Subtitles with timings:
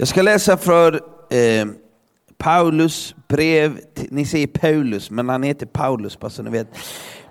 [0.00, 1.66] Jag ska läsa för eh,
[2.36, 6.68] Paulus brev, till, ni säger Paulus, men han heter Paulus bara så ni vet.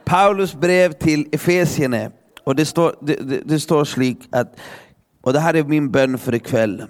[0.05, 2.11] Paulus brev till Efesierna,
[2.43, 4.55] och det står, det, det, det står slik att,
[5.21, 6.83] och det här är min bön för ikväll.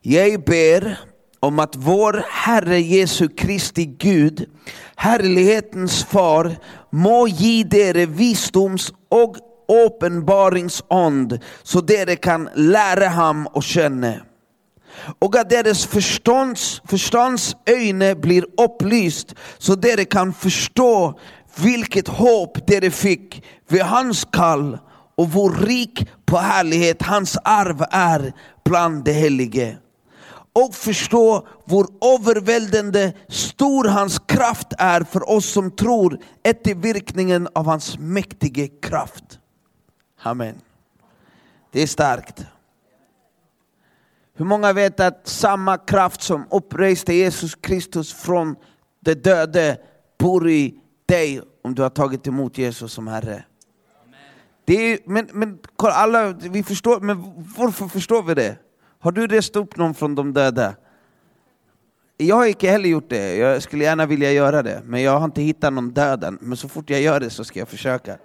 [0.00, 0.98] Jag ber
[1.40, 4.46] om att vår Herre Jesu Kristi Gud,
[4.96, 6.56] härlighetens far,
[6.90, 9.36] må ge dere visdoms och
[9.86, 14.14] uppenbaringsånd så dere kan lära ham och känna
[15.18, 17.56] och att deras förstånds, förstånds
[18.20, 21.18] blir upplyst så de kan förstå
[21.56, 24.78] vilket hopp de fick vid hans kall
[25.16, 28.32] och vår rik på härlighet hans arv är
[28.64, 29.76] bland de helige.
[30.52, 37.66] Och förstå vår överväldigande stor hans kraft är för oss som tror efter virkningen av
[37.66, 39.38] hans mäktige kraft.
[40.22, 40.60] Amen.
[41.72, 42.46] Det är starkt.
[44.36, 48.56] Hur många vet att samma kraft som uppreste Jesus Kristus från
[49.00, 49.78] de döde
[50.18, 50.74] bor i
[51.06, 53.44] dig om du har tagit emot Jesus som Herre?
[54.64, 57.22] Det är, men, men alla, vi förstår, men
[57.56, 58.56] varför förstår vi det?
[58.98, 60.74] Har du rest upp någon från de döda?
[62.16, 65.24] Jag har inte heller gjort det, jag skulle gärna vilja göra det, men jag har
[65.24, 66.38] inte hittat någon död än.
[66.40, 68.18] Men så fort jag gör det så ska jag försöka.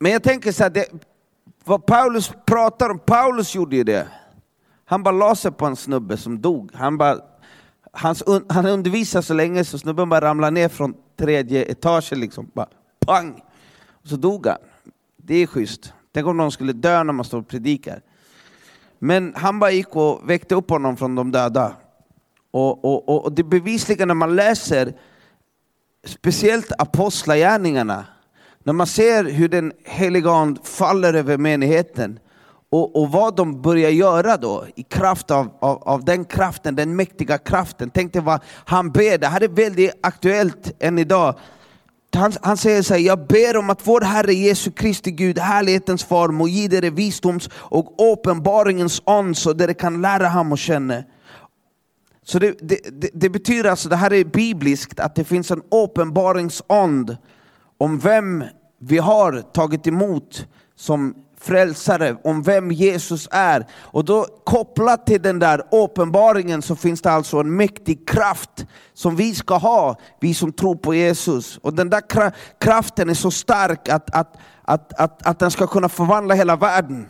[0.00, 0.86] Men jag tänker så här, det,
[1.64, 4.08] vad Paulus pratar om, Paulus gjorde ju det.
[4.84, 6.70] Han bara la sig på en snubbe som dog.
[6.74, 7.18] Han, bara,
[7.92, 12.50] hans, han undervisade så länge så snubben bara ramlade ner från tredje etagen, liksom.
[12.54, 12.68] bara
[13.06, 13.42] pang!
[14.02, 14.56] Och så dog han.
[15.16, 15.92] Det är schysst.
[16.12, 18.02] Tänk om någon skulle dö när man står och predikar.
[18.98, 21.76] Men han bara gick och väckte upp honom från de döda.
[22.50, 24.92] Och, och, och det bevisligen när man läser
[26.04, 28.06] speciellt apostlagärningarna
[28.64, 32.18] när man ser hur den heliga Ande faller över menigheten
[32.72, 36.96] och, och, vad de börjar göra då i kraft av, av, av, den kraften, den
[36.96, 37.90] mäktiga kraften.
[37.90, 41.34] Tänk dig vad han ber, det här är väldigt aktuellt än idag.
[42.14, 46.04] Han, han säger så här, jag ber om att vår Herre Jesu Kristi Gud, härlighetens
[46.04, 51.02] far, må ge er visdoms och uppenbaringens ande så att kan lära honom och känna.
[52.22, 55.62] Så det, det, det, det, betyder alltså, det här är bibliskt, att det finns en
[55.70, 57.16] uppenbaringsand
[57.80, 58.44] om vem
[58.78, 60.46] vi har tagit emot
[60.76, 63.66] som frälsare, om vem Jesus är.
[63.72, 69.16] Och då kopplat till den där uppenbaringen så finns det alltså en mäktig kraft som
[69.16, 71.58] vi ska ha, vi som tror på Jesus.
[71.62, 72.02] Och den där
[72.60, 77.06] kraften är så stark att, att, att, att, att den ska kunna förvandla hela världen.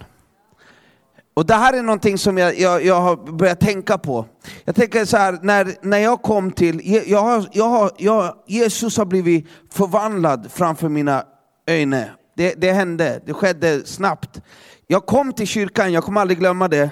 [1.35, 4.27] Och det här är någonting som jag, jag, jag har börjat tänka på.
[4.71, 9.47] Jag tänker så här, när, när jag kom till, jag jag jag, Jesus har blivit
[9.73, 11.25] förvandlad framför mina
[11.67, 12.05] ögon.
[12.37, 14.43] Det, det hände, det skedde snabbt.
[14.87, 16.91] Jag kom till kyrkan, jag kommer aldrig glömma det.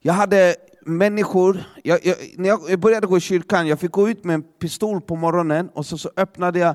[0.00, 4.24] Jag hade människor, jag, jag, när jag började gå i kyrkan, jag fick gå ut
[4.24, 6.74] med en pistol på morgonen och så, så öppnade jag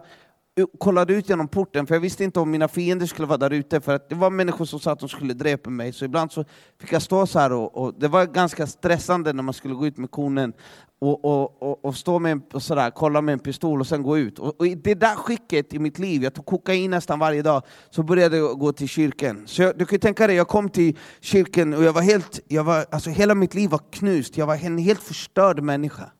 [0.80, 3.82] kollade ut genom porten, för jag visste inte om mina fiender skulle vara där ute,
[3.82, 6.46] för att det var människor som sa att de skulle dräpa mig, så ibland så
[6.80, 9.88] fick jag stå så här och, och det var ganska stressande när man skulle gå
[9.88, 10.54] ut med konen
[11.02, 14.04] och, och, och, och stå med en, och sådär, kolla med en pistol och sen
[14.04, 14.40] gå ut.
[14.40, 17.64] Och, och, i det där skicket i mitt liv, jag tog kokain nästan varje dag,
[17.90, 19.44] så började jag gå till kyrkan.
[19.46, 22.64] Så jag, du kan tänka dig, jag kom till kyrkan och jag var helt, jag
[22.64, 26.12] var, alltså hela mitt liv var knust, jag var en helt förstörd människa.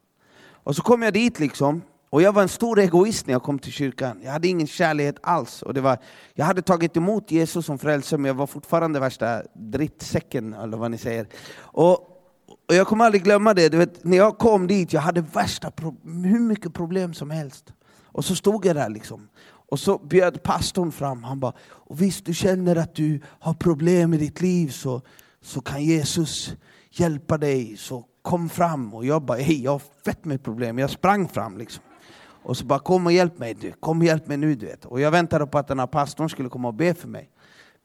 [0.64, 3.60] Och så kom jag dit liksom, och jag var en stor egoist när jag kom
[3.60, 4.20] till kyrkan.
[4.24, 5.62] Jag hade ingen kärlek alls.
[5.62, 5.98] Och det var,
[6.34, 10.92] jag hade tagit emot Jesus som frälsare, men jag var fortfarande värsta drittsäcken, eller vad
[10.92, 11.28] ni säger.
[11.56, 11.92] Och,
[12.68, 15.72] och jag kommer aldrig glömma det, du vet, när jag kom dit, jag hade värsta
[16.04, 17.74] hur mycket problem som helst.
[18.04, 19.30] Och så stod jag där liksom.
[19.44, 24.14] Och så bjöd pastorn fram, han bara, och visst du känner att du har problem
[24.14, 25.02] i ditt liv så,
[25.42, 26.54] så kan Jesus
[26.90, 28.94] hjälpa dig, så kom fram.
[28.94, 31.84] Och jag bara, hej jag har fett med problem, jag sprang fram liksom.
[32.44, 33.72] Och så bara kom och hjälp mig, du.
[33.72, 34.56] kom och hjälp mig nu.
[34.56, 34.86] Du vet.
[34.86, 37.30] Och jag väntade på att den här pastorn skulle komma och be för mig.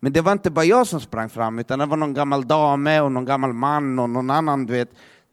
[0.00, 3.00] Men det var inte bara jag som sprang fram, utan det var någon gammal dame
[3.00, 4.90] och någon gammal man och någon annan du vet,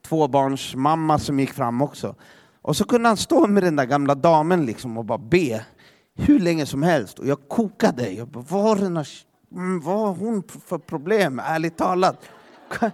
[0.07, 2.15] tvåbarnsmamma som gick fram också.
[2.61, 5.65] Och så kunde han stå med den där gamla damen liksom och bara be
[6.15, 7.19] hur länge som helst.
[7.19, 8.09] Och jag kokade.
[8.09, 9.07] Jag bara, vad, har den här,
[9.51, 12.17] mm, vad har hon för problem, ärligt talat?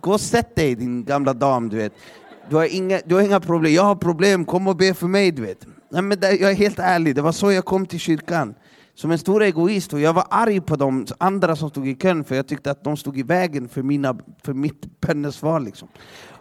[0.00, 1.92] Gå och sätt dig din gamla dam, du vet
[2.50, 5.32] du har, inga, du har inga problem, jag har problem, kom och be för mig.
[5.32, 5.66] Du vet.
[5.90, 8.54] Nej, men det, jag är helt ärlig, det var så jag kom till kyrkan.
[8.94, 12.24] Som en stor egoist, och jag var arg på de andra som stod i kön,
[12.24, 15.60] för jag tyckte att de stod i vägen för, mina, för mitt bönesvar.
[15.60, 15.88] Liksom.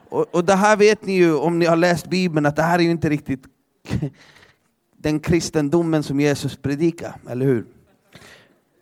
[0.10, 2.80] Och, och det här vet ni ju, om ni har läst Bibeln, att det här
[2.80, 3.44] är ju inte riktigt
[4.98, 7.66] den kristendomen som Jesus predikar, eller hur?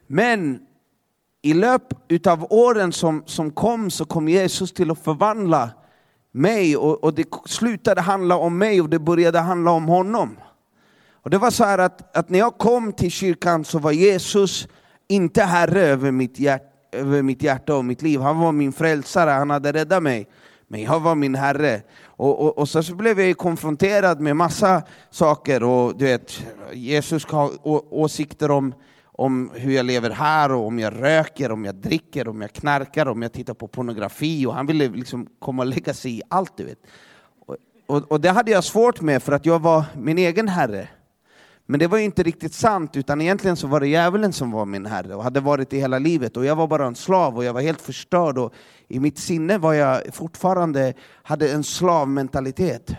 [0.07, 0.59] Men
[1.41, 1.94] i löp
[2.27, 5.69] av åren som, som kom så kom Jesus till att förvandla
[6.31, 10.38] mig och, och det slutade handla om mig och det började handla om honom.
[11.24, 14.68] Och det var så här att, att när jag kom till kyrkan så var Jesus
[15.07, 18.22] inte herre över mitt, hjärt, över mitt hjärta och mitt liv.
[18.22, 20.28] Han var min frälsare, han hade räddat mig.
[20.68, 21.81] Men jag var min herre.
[22.04, 25.63] Och, och, och så, så blev jag konfronterad med massa saker.
[25.63, 26.44] Och du vet,
[26.74, 27.51] Jesus har
[27.94, 28.74] åsikter om,
[29.21, 33.06] om hur jag lever här, och om jag röker, om jag dricker, om jag knarkar,
[33.06, 34.45] om jag tittar på pornografi.
[34.45, 36.57] Och han ville liksom komma och lägga sig i allt.
[36.57, 36.79] Du vet.
[37.45, 37.57] Och,
[37.88, 40.88] och, och det hade jag svårt med, för att jag var min egen herre.
[41.65, 44.65] Men det var ju inte riktigt sant, utan egentligen så var det djävulen som var
[44.65, 46.38] min herre och hade varit det hela livet.
[46.38, 48.38] Och jag var bara en slav och jag var helt förstörd.
[48.38, 48.53] Och
[48.88, 52.95] I mitt sinne var jag fortfarande, hade en slavmentalitet.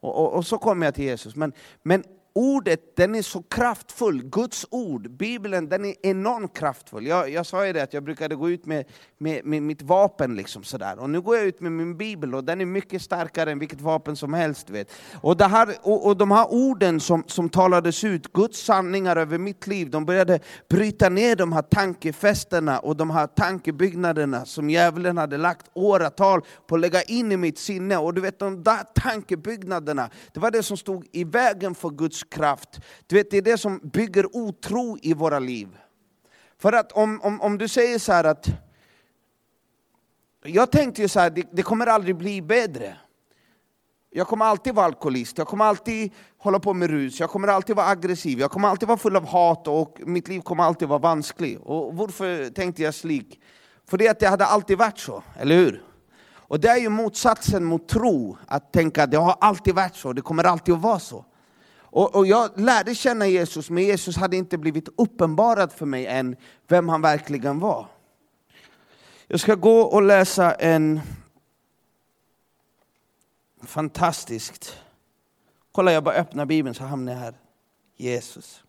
[0.00, 1.36] Och, och, och så kom jag till Jesus.
[1.36, 1.52] Men,
[1.82, 2.04] men
[2.38, 7.06] ordet den är så kraftfull, Guds ord, Bibeln, den är enormt kraftfull.
[7.06, 8.84] Jag, jag sa ju det att jag brukade gå ut med,
[9.18, 10.98] med, med mitt vapen, liksom sådär.
[10.98, 13.80] och nu går jag ut med min bibel och den är mycket starkare än vilket
[13.80, 14.70] vapen som helst.
[14.70, 14.92] Vet.
[15.20, 19.38] Och, det här, och, och de här orden som, som talades ut, Guds sanningar över
[19.38, 25.18] mitt liv, de började bryta ner de här tankefästena och de här tankebyggnaderna som djävulen
[25.18, 27.96] hade lagt åratal på att lägga in i mitt sinne.
[27.96, 32.27] Och du vet, de där tankebyggnaderna, det var det som stod i vägen för Guds
[32.30, 32.80] kraft.
[33.06, 35.68] Du vet, det är det som bygger otro i våra liv.
[36.58, 38.48] För att om, om, om du säger så här att
[40.42, 42.96] jag tänkte ju så här, det, det, kommer aldrig bli bättre.
[44.10, 47.76] Jag kommer alltid vara alkoholist, jag kommer alltid hålla på med rus, jag kommer alltid
[47.76, 50.98] vara aggressiv, jag kommer alltid vara full av hat och mitt liv kommer alltid vara
[50.98, 51.60] vanskligt.
[51.62, 53.40] Och varför tänkte jag slik?
[53.86, 55.82] För det att det hade alltid varit så, eller hur?
[56.30, 60.12] Och det är ju motsatsen mot tro, att tänka att det har alltid varit så,
[60.12, 61.24] det kommer alltid att vara så.
[61.90, 66.36] Och, och, jag lärde känna Jesus, men Jesus hade inte blivit uppenbarad för mig än
[66.66, 67.86] vem han verkligen var.
[69.26, 71.00] Jag ska gå och läsa en
[73.62, 74.78] fantastiskt...
[75.72, 77.34] Kolla, jag bara öppnar Bibeln så hamnar jag här.
[77.96, 78.62] Jesus.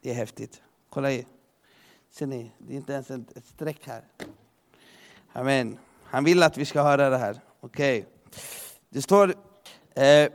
[0.00, 0.62] Det är häftigt.
[0.88, 1.08] Kolla,
[2.10, 2.52] ser ni?
[2.58, 4.04] Det är inte ens ett streck här.
[5.32, 5.78] Amen.
[6.04, 7.40] Han vill att vi ska höra det här.
[7.60, 7.98] Okej.
[7.98, 8.10] Okay.
[8.88, 9.34] Det står...
[9.94, 10.28] Eh,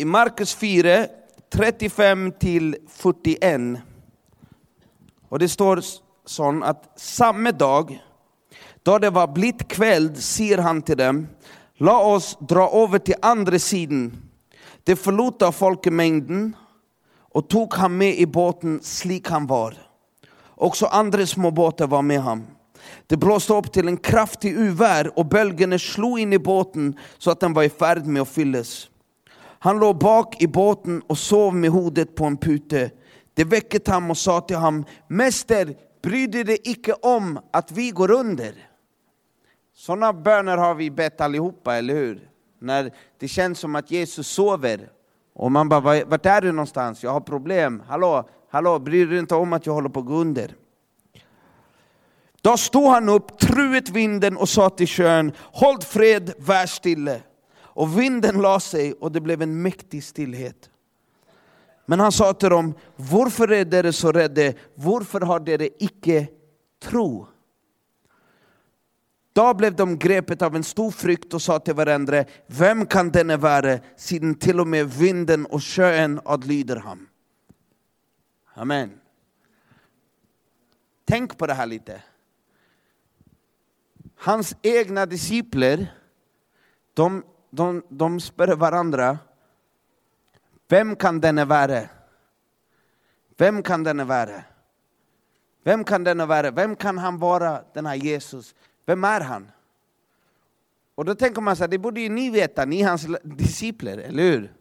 [0.00, 1.06] i Markus 4,
[1.52, 3.60] 35 till 41.
[5.28, 5.82] Och det står
[6.24, 8.02] så att samma dag,
[8.82, 11.26] då det var blivit kväll, säger han till dem,
[11.76, 14.16] låt oss dra över till andra sidan.
[14.84, 16.56] De förlot folkmängden
[17.18, 19.74] och tog han med i båten slik han var.
[20.46, 22.46] Också andra små båtar var med honom.
[23.06, 27.40] Det blåste upp till en kraftig uvär och bölgarna slog in i båten så att
[27.40, 28.88] den var i färd med att fyllas.
[29.58, 32.90] Han låg bak i båten och sov med hodet på en pute.
[33.34, 37.90] Det väckte han och sa till honom, Mäster, bryr du dig icke om att vi
[37.90, 38.54] går under?
[39.74, 42.30] Sådana böner har vi bett allihopa, eller hur?
[42.58, 44.90] När det känns som att Jesus sover.
[45.34, 47.02] Och man bara, vart är du någonstans?
[47.02, 47.82] Jag har problem.
[47.88, 50.54] Hallå, hallå, bryr du dig inte om att jag håller på att gå under?
[52.40, 57.22] Då stod han upp, truet vinden och sa till kön, håll fred, var stille.
[57.78, 60.70] Och vinden la sig och det blev en mäktig stillhet.
[61.86, 64.58] Men han sa till dem, varför är ni så rädda?
[64.74, 66.28] Varför har ni icke
[66.82, 67.26] tro?
[69.32, 73.36] Då blev de grepet av en stor frykt och sa till varandra, vem kan denne
[73.36, 77.08] vara, sedan till och med vinden och sjön adlyder ham?
[78.54, 79.00] Amen.
[81.04, 82.02] Tänk på det här lite.
[84.16, 85.94] Hans egna discipler,
[86.94, 89.18] de de, de spör varandra,
[90.68, 91.82] vem kan denne vara?
[93.36, 94.42] Vem kan denne vara?
[95.64, 96.50] Vem kan denne vara?
[96.50, 98.54] Vem kan han vara, den här Jesus?
[98.86, 99.50] Vem är han?
[100.94, 104.22] Och då tänker man så här, det borde ju ni veta, ni hans discipler, eller
[104.22, 104.52] hur?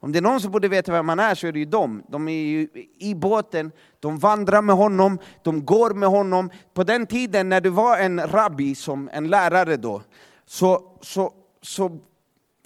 [0.00, 2.02] Om det är någon som borde veta vem han är så är det ju de.
[2.08, 2.68] De är ju
[2.98, 6.50] i båten, de vandrar med honom, de går med honom.
[6.74, 10.02] På den tiden när du var en rabbi, som en lärare då,
[10.46, 11.98] så, så, så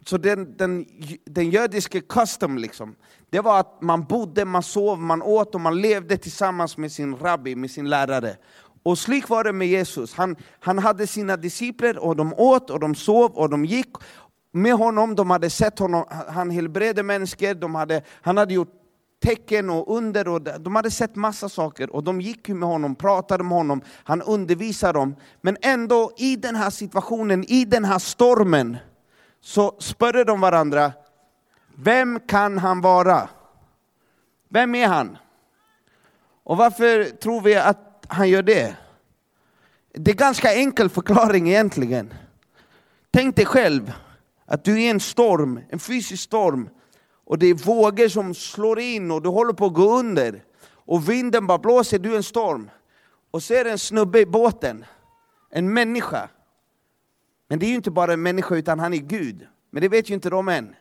[0.07, 0.87] så den, den,
[1.25, 2.95] den judiska custom, liksom,
[3.31, 7.17] det var att man bodde, man sov, man åt och man levde tillsammans med sin
[7.17, 8.37] rabbi, med sin lärare.
[8.83, 10.15] Och slik var det med Jesus.
[10.15, 13.91] Han, han hade sina discipler och de åt och de sov och de gick
[14.53, 15.15] med honom.
[15.15, 18.73] De hade sett honom, han helbredde människor, de hade, han hade gjort
[19.23, 23.45] tecken och under, och de hade sett massa saker och de gick med honom, pratade
[23.45, 25.17] med honom, han undervisade dem.
[25.41, 28.77] Men ändå i den här situationen, i den här stormen,
[29.45, 30.93] så spörde de varandra,
[31.75, 33.29] vem kan han vara?
[34.49, 35.19] Vem är han?
[36.45, 38.77] Och varför tror vi att han gör det?
[39.93, 42.15] Det är ganska enkel förklaring egentligen.
[43.11, 43.93] Tänk dig själv
[44.47, 46.69] att du är i en storm, en fysisk storm,
[47.25, 50.45] och det är vågor som slår in och du håller på att gå under.
[50.65, 52.71] Och vinden bara blåser, du är en storm.
[53.31, 54.85] Och så är det en snubbe i båten,
[55.51, 56.29] en människa.
[57.53, 59.47] Men det är ju inte bara en människa utan han är Gud.
[59.71, 60.77] Men det vet ju inte de än.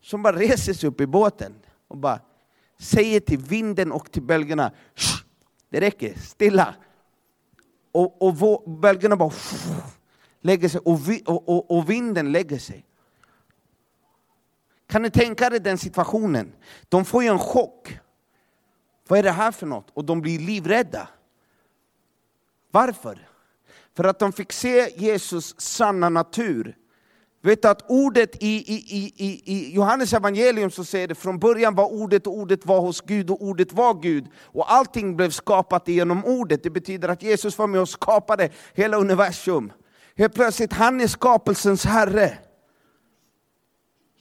[0.00, 1.54] Som bara reser sig upp i båten
[1.88, 2.20] och bara
[2.78, 4.72] säger till vinden och till bölgerna,
[5.70, 6.74] det räcker, stilla.
[7.92, 9.32] Och, och bölgerna bara
[10.40, 12.86] lägger sig och, och, och, och vinden lägger sig.
[14.86, 16.52] Kan ni tänka er den situationen?
[16.88, 17.98] De får ju en chock.
[19.08, 19.90] Vad är det här för något?
[19.94, 21.08] Och de blir livrädda.
[22.70, 23.28] Varför?
[23.96, 26.76] För att de fick se Jesus sanna natur.
[27.42, 31.74] Vet du att ordet i, i, i, i Johannes evangelium så säger det från början
[31.74, 34.26] var ordet och ordet var hos Gud och ordet var Gud.
[34.42, 36.62] Och allting blev skapat genom ordet.
[36.62, 39.72] Det betyder att Jesus var med och skapade hela universum.
[40.16, 42.38] Helt plötsligt, han är skapelsens herre.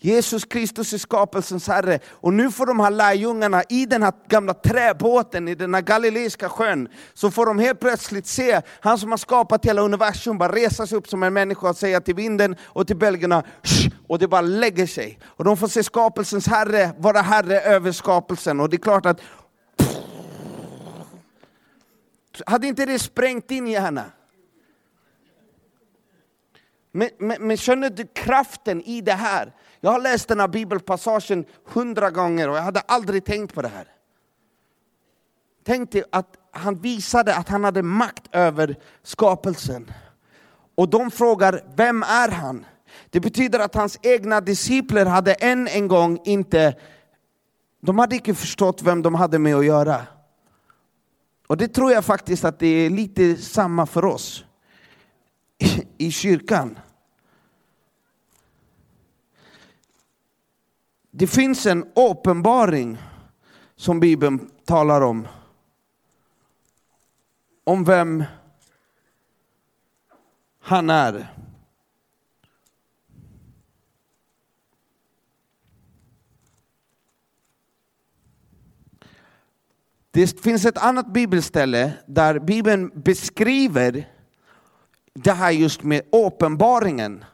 [0.03, 1.99] Jesus Kristus är skapelsens Herre.
[2.09, 6.49] Och nu får de här lärjungarna i den här gamla träbåten i den här galileiska
[6.49, 10.87] sjön, så får de helt plötsligt se han som har skapat hela universum bara resa
[10.87, 13.43] sig upp som en människa och säga till vinden och till bälgarna
[14.07, 15.19] och det bara lägger sig.
[15.25, 18.59] Och de får se skapelsens Herre vara Herre över skapelsen.
[18.59, 19.19] Och det är klart att
[22.45, 24.11] hade inte det sprängt in i hjärnan?
[26.95, 29.53] Men, men, men känner du kraften i det här?
[29.79, 33.67] Jag har läst den här bibelpassagen hundra gånger och jag hade aldrig tänkt på det
[33.67, 33.87] här.
[35.65, 39.91] Tänk dig att han visade att han hade makt över skapelsen.
[40.75, 42.65] Och de frågar, vem är han?
[43.09, 46.75] Det betyder att hans egna discipler hade än en gång inte,
[47.81, 50.01] de hade inte förstått vem de hade med att göra.
[51.47, 54.45] Och det tror jag faktiskt att det är lite samma för oss
[55.97, 56.79] i kyrkan.
[61.11, 62.97] Det finns en uppenbaring
[63.75, 65.27] som Bibeln talar om.
[67.63, 68.23] Om vem
[70.59, 71.33] han är.
[80.11, 84.12] Det finns ett annat bibelställe där Bibeln beskriver
[85.15, 87.25] det här just med uppenbaringen.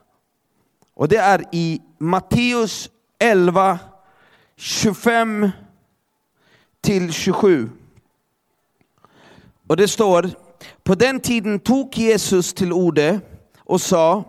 [0.94, 3.80] Och det är i Matteus 11,
[4.56, 5.50] 25
[6.82, 7.70] till 27.
[9.68, 10.30] Och det står,
[10.84, 13.22] på den tiden tog Jesus till ordet
[13.60, 14.24] och sa,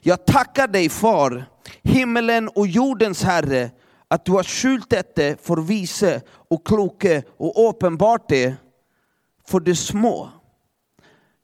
[0.00, 1.44] jag tackar dig far,
[1.82, 3.70] himmelen och jordens herre,
[4.08, 8.54] att du har skjult detta för vise och kloke och uppenbart det
[9.46, 10.28] för de små.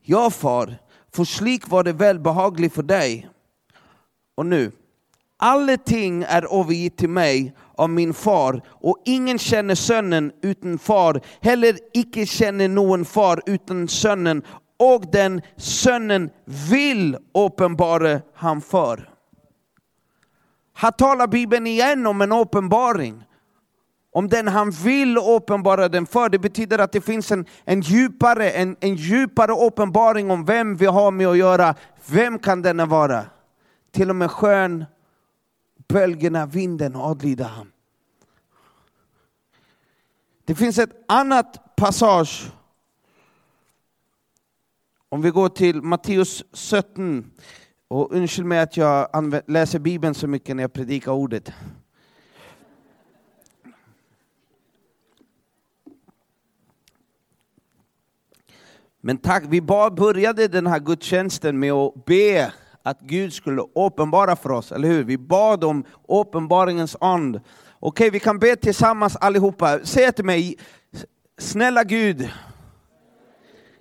[0.02, 0.78] Ja far,
[1.12, 3.28] för slik var det välbehagligt för dig.
[4.36, 4.72] Och nu,
[5.42, 11.78] Allting är övergivet till mig av min far, och ingen känner sonen utan far, heller
[11.94, 14.42] icke känner någon far utan sonen,
[14.78, 16.30] och den sonen
[16.70, 19.08] vill uppenbara han för.
[20.74, 23.24] Här talar Bibeln igen om en uppenbaring.
[24.12, 26.28] Om den han vill uppenbara den för.
[26.28, 30.86] Det betyder att det finns en, en, djupare, en, en djupare uppenbaring om vem vi
[30.86, 31.74] har med att göra.
[32.06, 33.24] Vem kan denna vara?
[33.92, 34.84] Till och med skön
[35.88, 37.72] bölgerna, vinden adlyder han.
[40.44, 42.52] Det finns ett annat passage.
[45.08, 47.30] Om vi går till Matteus 17.
[47.88, 49.08] Och ursäkta mig att jag
[49.46, 51.52] läser Bibeln så mycket när jag predikar ordet.
[59.00, 62.52] Men tack, vi bara började den här gudstjänsten med att be
[62.82, 65.04] att Gud skulle uppenbara för oss, eller hur?
[65.04, 67.40] Vi bad om uppenbaringens and.
[67.78, 69.80] Okej, vi kan be tillsammans allihopa.
[69.84, 70.58] Säg till mig,
[71.38, 72.30] snälla Gud,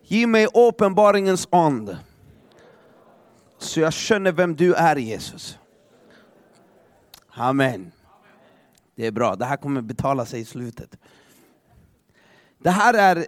[0.04, 1.98] ge mig uppenbaringens and.
[3.58, 5.58] Så jag känner vem du är Jesus.
[7.34, 7.92] Amen.
[8.96, 10.98] Det är bra, det här kommer betala sig i slutet.
[12.58, 13.26] Det här är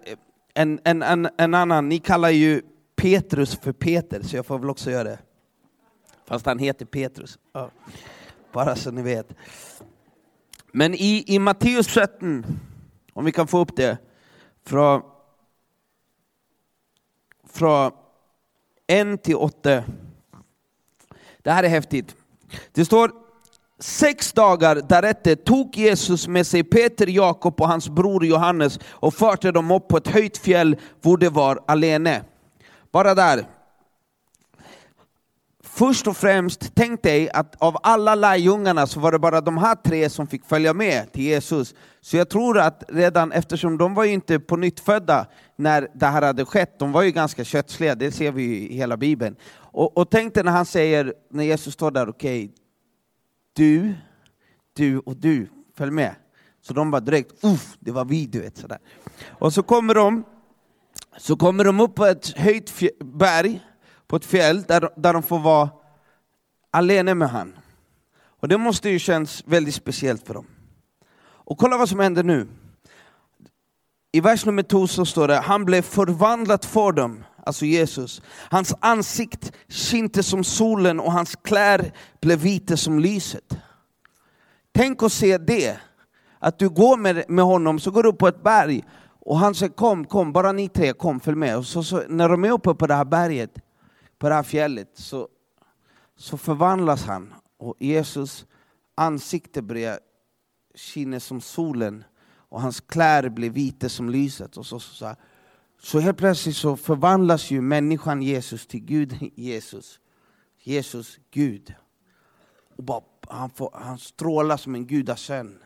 [0.54, 2.62] en, en, en, en annan, ni kallar ju
[2.96, 5.20] Petrus för Peter, så jag får väl också göra det.
[6.26, 7.40] Fast han heter Petrus.
[7.54, 7.72] Ja.
[8.52, 9.34] Bara så ni vet.
[10.72, 12.46] Men i, i Matteus 17,
[13.14, 13.98] om vi kan få upp det,
[14.66, 15.02] från,
[17.48, 17.92] från
[18.88, 19.84] 1 till 8.
[21.38, 22.16] Det här är häftigt.
[22.72, 23.12] Det står
[23.82, 29.52] Sex dagar därefter tog Jesus med sig Peter, Jakob och hans bror Johannes och förde
[29.52, 32.24] dem upp på ett höjt fjäll där de var alene.
[32.92, 33.46] Bara där.
[35.64, 39.76] Först och främst, tänk dig att av alla lärjungarna så var det bara de här
[39.76, 41.74] tre som fick följa med till Jesus.
[42.02, 46.06] Så jag tror att redan, eftersom de var ju inte på nytt födda när det
[46.06, 49.36] här hade skett, de var ju ganska kötsliga, det ser vi i hela Bibeln.
[49.54, 52.61] Och, och tänk dig när han säger, när Jesus står där, okej, okay,
[53.54, 53.94] du,
[54.74, 56.16] du och du, följ med.
[56.62, 58.58] Så de bara direkt, uff, det var vi, du vet.
[58.58, 58.80] Sådär.
[59.30, 60.24] Och så kommer de,
[61.18, 63.62] så kommer de upp på ett höjt berg,
[64.08, 65.70] på ett fjäll, där, där de får vara
[66.72, 67.58] alene med han.
[68.42, 70.46] Och det måste ju känns väldigt speciellt för dem.
[71.22, 72.48] Och kolla vad som händer nu.
[74.12, 78.22] I vers nummer två så står det, han blev förvandlat för dem alltså Jesus.
[78.50, 83.58] Hans ansikt skinte som solen och hans kläder blev vita som lyset.
[84.72, 85.78] Tänk att se det,
[86.40, 88.84] att du går med, med honom, så går du upp på ett berg
[89.20, 91.58] och han säger kom, kom, bara ni tre, kom, följ med.
[91.58, 93.60] Och så, så, när de är uppe på det här berget,
[94.20, 95.28] på det här fjället, så,
[96.18, 98.46] så förvandlas han och Jesus
[98.96, 100.00] ansikte börjar
[100.76, 102.04] skina som solen
[102.50, 104.58] och hans kläder blir vita som lyset.
[104.58, 105.16] Och så, så, så
[105.84, 110.00] så helt plötsligt så förvandlas ju människan Jesus till Gud Jesus.
[110.60, 111.74] Jesus, Gud.
[112.76, 115.64] Och bara, han, får, han strålar som en gudasön.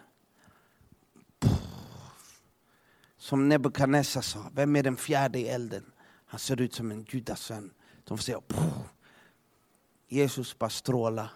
[3.17, 5.91] Som Nebukadnessar sa, vem är den fjärde i elden?
[6.25, 7.73] Han ser ut som en gudasön.
[8.03, 8.41] De får säga,
[10.07, 11.31] Jesus bara strålar.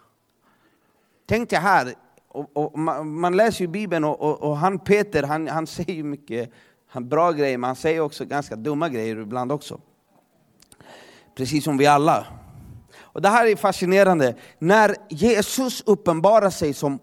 [1.25, 1.95] Tänk dig här,
[2.27, 6.03] och, och man, man, läser ju Bibeln och, och, och, han Peter, han, han säger
[6.03, 6.51] mycket
[6.91, 9.79] han bra grejer, men han säger också ganska dumma grejer ibland också.
[11.35, 12.27] Precis som vi alla.
[12.97, 14.35] Och Det här är fascinerande.
[14.59, 16.99] När Jesus uppenbarar sig som,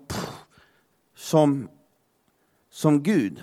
[1.16, 1.68] som,
[2.70, 3.42] som Gud,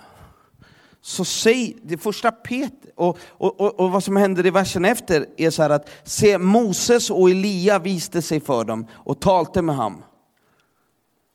[1.01, 5.25] så säg det första Peter, och, och, och, och, vad som händer i versen efter
[5.37, 10.03] är så att se Moses och Elia viste sig för dem och talte med ham.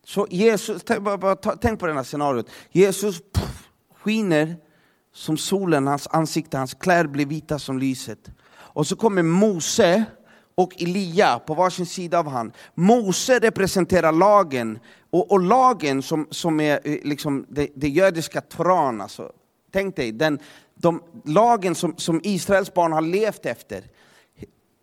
[0.05, 2.47] Så Jesus, tänk, bara, tänk på det här scenariot.
[2.71, 4.57] Jesus pff, skiner
[5.19, 8.31] som solen, hans ansikte, hans kläder blir vita som lyset.
[8.51, 10.05] Och så kommer Mose
[10.55, 12.53] och Elia på varsin sida av han.
[12.75, 14.79] Mose representerar lagen,
[15.11, 19.33] och, och lagen som, som är eh, liksom det, det judiska Toran, alltså.
[19.73, 20.39] tänk dig, den,
[20.75, 23.85] de, lagen som, som Israels barn har levt efter.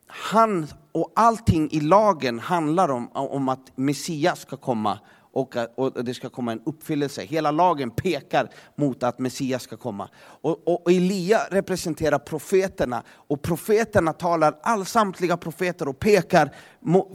[0.07, 4.99] Han och allting i lagen handlar om, om att Messias ska komma
[5.35, 7.23] och, och det ska komma en uppfyllelse.
[7.23, 10.09] Hela lagen pekar mot att Messias ska komma.
[10.17, 16.55] Och, och, Elia representerar profeterna, och profeterna talar, all samtliga profeter och pekar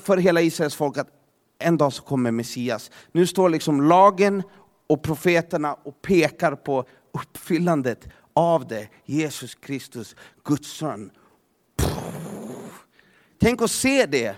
[0.00, 1.08] för hela Israels folk att
[1.58, 2.90] en dag så kommer Messias.
[3.12, 4.42] Nu står liksom lagen
[4.86, 11.10] och profeterna och pekar på uppfyllandet av det, Jesus Kristus, Guds son.
[13.40, 14.36] Tänk att se det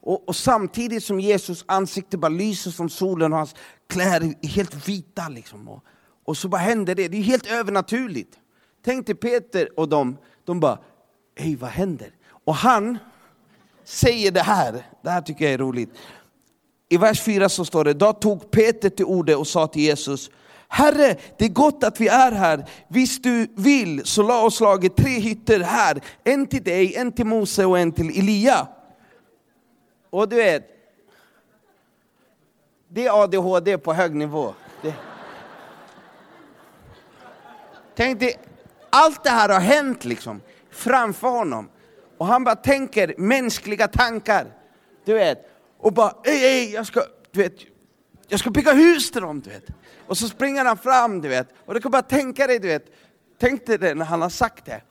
[0.00, 3.54] och, och, samtidigt som Jesus ansikte bara lyser som solen och hans
[3.88, 5.28] kläder är helt vita.
[5.28, 5.68] Liksom.
[5.68, 5.84] Och,
[6.24, 8.38] och så bara händer det, det är helt övernaturligt.
[8.84, 10.78] Tänk dig Peter och dem, de bara,
[11.36, 12.10] hej vad händer?
[12.44, 12.98] Och han
[13.84, 15.90] säger det här, det här tycker jag är roligt.
[16.88, 20.30] I vers 4 så står det, då tog Peter till ordet och sa till Jesus,
[20.68, 22.64] Herre, det är gott att vi är här.
[22.88, 26.00] Visst du vill så la oss laget tre hytter här.
[26.24, 28.68] En till dig, en till Mose och en till Elia.
[30.10, 30.78] Och du vet,
[32.88, 34.54] det är ADHD på hög nivå.
[34.82, 34.94] Det...
[37.94, 38.40] Tänk dig,
[38.90, 40.40] allt det här har hänt liksom
[40.70, 41.68] framför honom.
[42.18, 44.46] Och han bara tänker mänskliga tankar.
[45.04, 47.54] Du vet, och bara, ej, ej, jag ska, du vet,
[48.28, 49.66] jag ska bygga hus till dem, du vet.
[50.06, 51.48] Och så springer han fram, du vet.
[51.64, 52.86] Och du kan bara tänka dig, du vet,
[53.38, 54.82] tänk dig det när han har sagt det.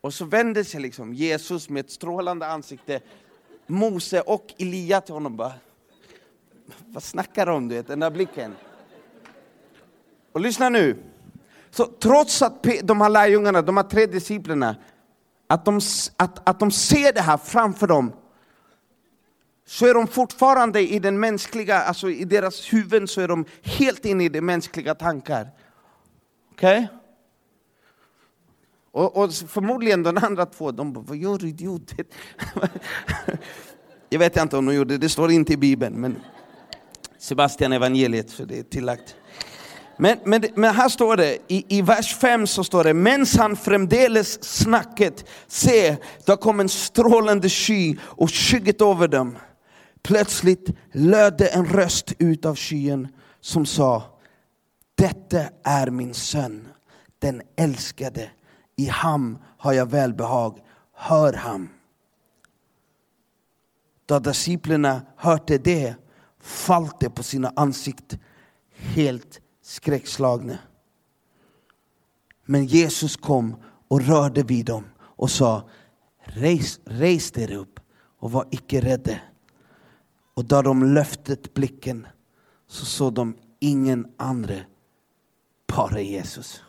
[0.00, 3.00] Och så vänder sig liksom Jesus med ett strålande ansikte
[3.70, 5.52] Mose och Elia till honom bara,
[6.86, 7.68] vad snackar de om?
[7.68, 8.56] Du vet, den där blicken.
[10.32, 10.96] Och lyssna nu.
[11.70, 14.76] Så trots att de här lärjungarna, de här tre disciplerna,
[15.46, 15.80] att de,
[16.16, 18.12] att, att de ser det här framför dem,
[19.66, 24.04] så är de fortfarande i den mänskliga, alltså i deras huvuden så är de helt
[24.04, 25.48] inne i de mänskliga tankar.
[26.52, 26.78] Okej?
[26.78, 26.99] Okay?
[28.92, 31.92] Och, och, förmodligen de andra två, de bara, vad gör du idiot?
[34.08, 36.16] Jag vet inte om de gjorde det, det står inte i Bibeln, men
[37.18, 39.14] Sebastian evangeliet, så det är tillagt.
[39.96, 43.56] Men, men, men här står det, i, i vers 5 så står det, mens han
[43.56, 49.38] framdeles snacket, se, då kom en strålande sky och skygget över dem.
[50.02, 53.08] Plötsligt löd en röst ut av skyn
[53.40, 54.02] som sa
[54.94, 56.68] Detta är min son,
[57.18, 58.30] den älskade.
[58.80, 60.60] I ham har jag välbehag.
[60.92, 61.68] Hör ham.
[64.06, 65.94] Då disciplerna hörde det
[66.38, 68.18] föll de på sina ansikten
[68.74, 70.58] helt skräckslagna.
[72.44, 73.56] Men Jesus kom
[73.88, 75.68] och rörde vid dem och sa
[76.24, 77.80] Res, res er upp
[78.18, 79.20] och var icke rädda.
[80.34, 82.06] Och då de löftet blicken
[82.66, 84.60] så såg de ingen andra,
[85.76, 86.62] bara Jesus.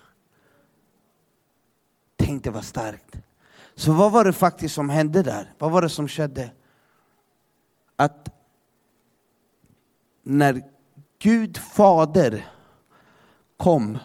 [2.32, 3.18] Tänk det var starkt.
[3.76, 5.54] Så vad var det faktiskt som hände där?
[5.58, 6.52] Vad var det som skedde?
[7.96, 8.30] Att
[10.24, 10.62] när
[11.20, 12.48] Gud fader
[13.58, 13.98] kom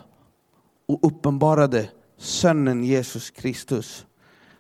[0.87, 4.07] och uppenbarade sönnen Jesus Kristus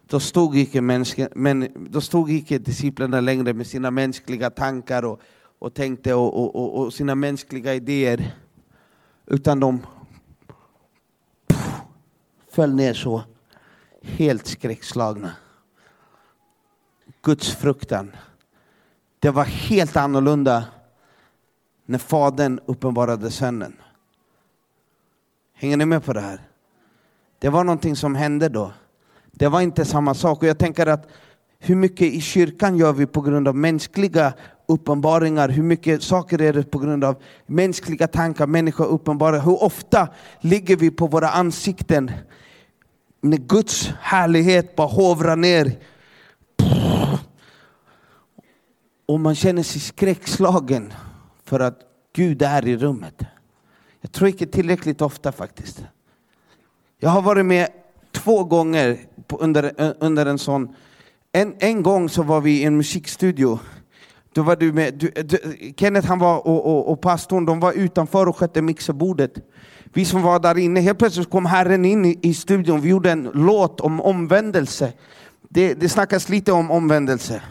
[0.06, 5.20] då stod icke, mänska, men, då stod icke disciplerna längre med sina mänskliga tankar och,
[5.58, 8.36] och tänkte och, och, och, och sina mänskliga idéer.
[9.26, 9.86] Utan de
[11.48, 11.80] pff,
[12.50, 13.22] föll ner så,
[14.06, 15.32] helt skräckslagna.
[17.22, 18.16] Guds fruktan.
[19.18, 20.64] Det var helt annorlunda
[21.86, 23.76] när Fadern uppenbarade Sonen.
[25.54, 26.40] Hänger ni med på det här?
[27.38, 28.72] Det var någonting som hände då.
[29.32, 30.42] Det var inte samma sak.
[30.42, 31.08] Och jag tänker att
[31.58, 34.32] hur mycket i kyrkan gör vi på grund av mänskliga
[34.66, 35.48] uppenbaringar?
[35.48, 39.40] Hur mycket saker är det på grund av mänskliga tankar, människor uppenbarar?
[39.40, 40.08] Hur ofta
[40.40, 42.10] ligger vi på våra ansikten
[43.20, 45.78] när Guds härlighet bara hovrar ner?
[49.06, 50.92] Och man känner sig skräckslagen
[51.44, 51.80] för att
[52.12, 53.22] Gud är i rummet.
[54.00, 55.84] Jag tror inte tillräckligt ofta faktiskt.
[56.98, 57.68] Jag har varit med
[58.12, 58.98] två gånger
[59.28, 60.74] under, under en sån...
[61.32, 63.58] En, en gång så var vi i en musikstudio.
[64.32, 65.38] Då var du med, du, du,
[65.76, 69.32] Kenneth han var, och, och, och pastorn de var utanför och skötte mixerbordet.
[69.94, 72.80] Vi som var där inne, helt plötsligt kom Herren in i, i studion.
[72.80, 74.92] Vi gjorde en låt om omvändelse.
[75.48, 77.42] Det, det snackas lite om omvändelse.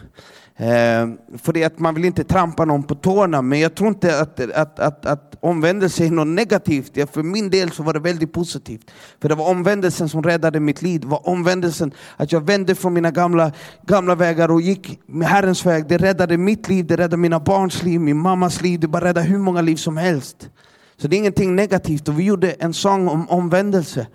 [0.57, 4.19] Eh, för det att man vill inte trampa någon på tårna, men jag tror inte
[4.19, 6.91] att, att, att, att omvändelse är något negativt.
[6.93, 8.91] Ja, för min del så var det väldigt positivt.
[9.21, 11.01] För det var omvändelsen som räddade mitt liv.
[11.01, 13.51] Det var omvändelsen, att jag vände från mina gamla,
[13.85, 15.87] gamla vägar och gick med Herrens väg.
[15.87, 18.79] Det räddade mitt liv, det räddade mina barns liv, min mammas liv.
[18.79, 20.49] Det bara räddade hur många liv som helst.
[20.97, 22.07] Så det är ingenting negativt.
[22.07, 24.07] Och vi gjorde en sång om omvändelse.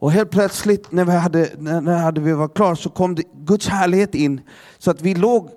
[0.00, 3.68] Och helt plötsligt när vi, hade, när hade vi var klara så kom det Guds
[3.68, 4.40] härlighet in.
[4.78, 5.50] Så att vi låg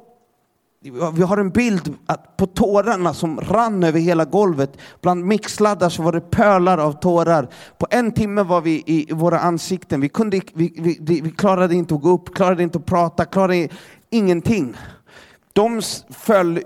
[1.13, 1.95] vi har en bild
[2.37, 4.77] på tårarna som rann över hela golvet.
[5.01, 7.47] Bland mixladdar så var det pölar av tårar.
[7.77, 10.01] På en timme var vi i våra ansikten.
[10.01, 13.67] Vi, kunde, vi, vi, vi klarade inte att gå upp, klarade inte att prata, klarade
[14.09, 14.77] ingenting.
[15.53, 16.59] De föll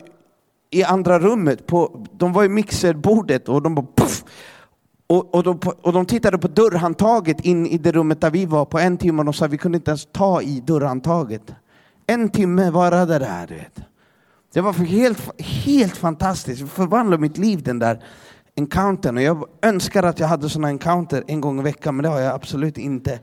[0.76, 1.68] i andra rummet.
[1.68, 4.24] På, de var i mixerbordet och de bara puff,
[5.08, 8.66] och, och, de, och de tittade på dörrhandtaget in i det rummet där vi var
[8.66, 11.42] på en timme och de sa att vi kunde inte ens ta i dörrhandtaget.
[12.08, 13.48] En timme varade det här.
[13.48, 13.80] Du vet.
[14.54, 16.62] Det var helt, helt fantastiskt.
[16.62, 18.04] Det förvandlade mitt liv den där
[18.56, 19.18] encountern.
[19.18, 22.20] Och jag önskar att jag hade sådana encounter en gång i veckan, men det har
[22.20, 23.20] jag absolut inte.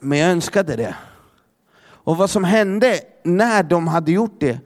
[0.00, 0.94] Men jag önskade det.
[1.82, 4.58] Och vad som hände när de hade gjort det,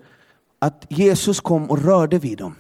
[0.64, 2.55] att Jesus kom och rörde vid dem.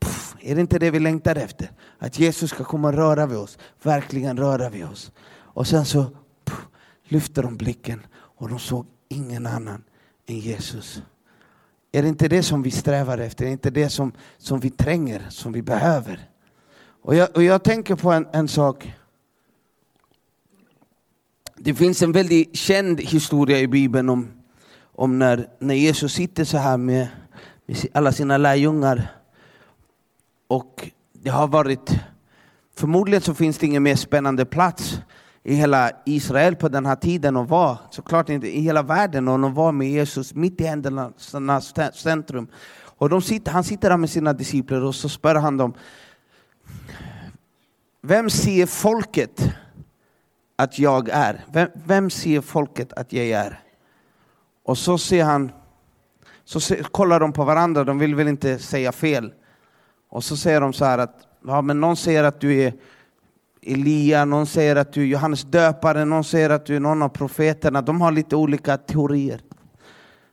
[0.00, 1.70] Puff, är det inte det vi längtar efter?
[1.98, 5.12] Att Jesus ska komma och röra vid oss, verkligen röra vid oss.
[5.28, 6.04] Och sen så
[6.44, 6.66] puff,
[7.04, 9.84] lyfte de blicken och de såg ingen annan
[10.26, 11.02] än Jesus.
[11.92, 13.44] Är det inte det som vi strävar efter?
[13.44, 16.28] Är det inte det som, som vi tränger, som vi behöver?
[17.02, 18.92] Och jag, och jag tänker på en, en sak.
[21.56, 24.28] Det finns en väldigt känd historia i Bibeln om,
[24.92, 27.21] om när, när Jesus sitter så här med, med
[27.92, 29.08] alla sina lärjungar.
[30.48, 32.00] Och det har varit,
[32.76, 35.00] förmodligen så finns det ingen mer spännande plats
[35.42, 39.38] i hela Israel på den här tiden och var, såklart inte i hela världen, och
[39.38, 42.48] de var med Jesus mitt i händelsernas centrum.
[42.98, 45.74] Och de sitter, han sitter där med sina discipler och så spör han dem,
[48.02, 49.50] vem ser folket
[50.56, 51.44] att jag är?
[51.52, 53.60] Vem, vem ser folket att jag är?
[54.64, 55.52] Och så ser han,
[56.60, 59.32] så kollar de på varandra, de vill väl inte säga fel.
[60.08, 62.74] Och så säger de så här att, ja men någon säger att du är
[63.62, 67.08] Elia, någon säger att du är Johannes döparen, någon säger att du är någon av
[67.08, 67.82] profeterna.
[67.82, 69.42] De har lite olika teorier.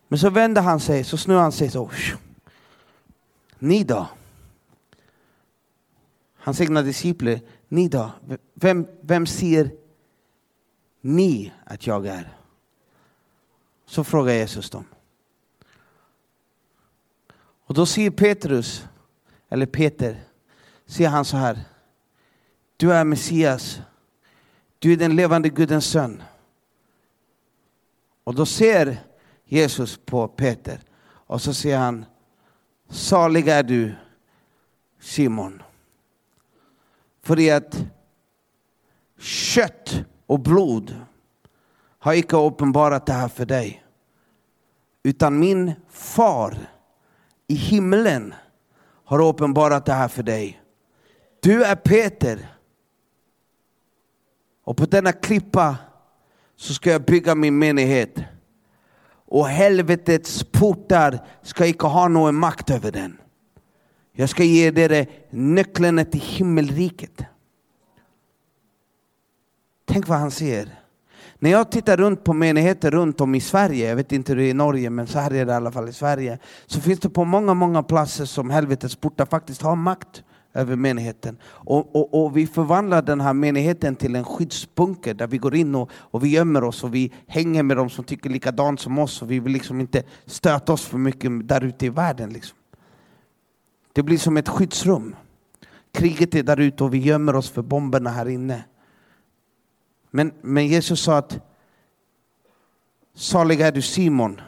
[0.07, 1.89] Men så vänder han sig, så snurrar han sig så.
[3.59, 4.07] Ni då?
[6.37, 8.11] Hans egna discipler, ni då?
[8.53, 9.71] Vem, vem ser
[11.01, 12.37] ni att jag är?
[13.85, 14.85] Så frågar Jesus dem.
[17.69, 18.87] Och då säger Petrus,
[19.49, 20.23] eller Peter,
[20.85, 21.59] säger han så här.
[22.77, 23.81] Du är Messias.
[24.79, 26.23] Du är den levande Gudens son.
[28.23, 28.97] Och då ser
[29.45, 32.05] Jesus på Peter och så säger han,
[32.89, 33.95] salig är du
[34.99, 35.63] Simon.
[37.23, 37.83] För att
[39.19, 40.95] kött och blod
[41.99, 43.83] har icke uppenbarat det här för dig.
[45.03, 46.69] Utan min far
[47.49, 48.33] i himlen
[49.05, 50.61] har uppenbarat det här för dig.
[51.39, 52.55] Du är Peter.
[54.63, 55.77] Och på denna klippa
[56.55, 58.19] så ska jag bygga min menighet.
[59.25, 63.17] Och helvetets portar ska icke ha någon makt över den.
[64.11, 67.23] Jag ska ge er nycklarna till himmelriket.
[69.85, 70.78] Tänk vad han säger.
[71.41, 74.45] När jag tittar runt på menigheter runt om i Sverige, jag vet inte hur det
[74.45, 76.99] är i Norge, men så här är det i alla fall i Sverige, så finns
[76.99, 80.23] det på många, många platser som helvetets portar faktiskt har makt
[80.53, 81.37] över menigheten.
[81.43, 85.75] Och, och, och, vi förvandlar den här menigheten till en skyddsbunker där vi går in
[85.75, 89.21] och, och vi gömmer oss och vi hänger med de som tycker likadant som oss
[89.21, 92.29] och vi vill liksom inte stöta oss för mycket där ute i världen.
[92.29, 92.57] Liksom.
[93.93, 95.15] Det blir som ett skyddsrum.
[95.93, 98.63] Kriget är där ute och vi gömmer oss för bomberna här inne.
[100.11, 101.39] Men, men Jesus sa att
[103.15, 104.41] salig är du Simon.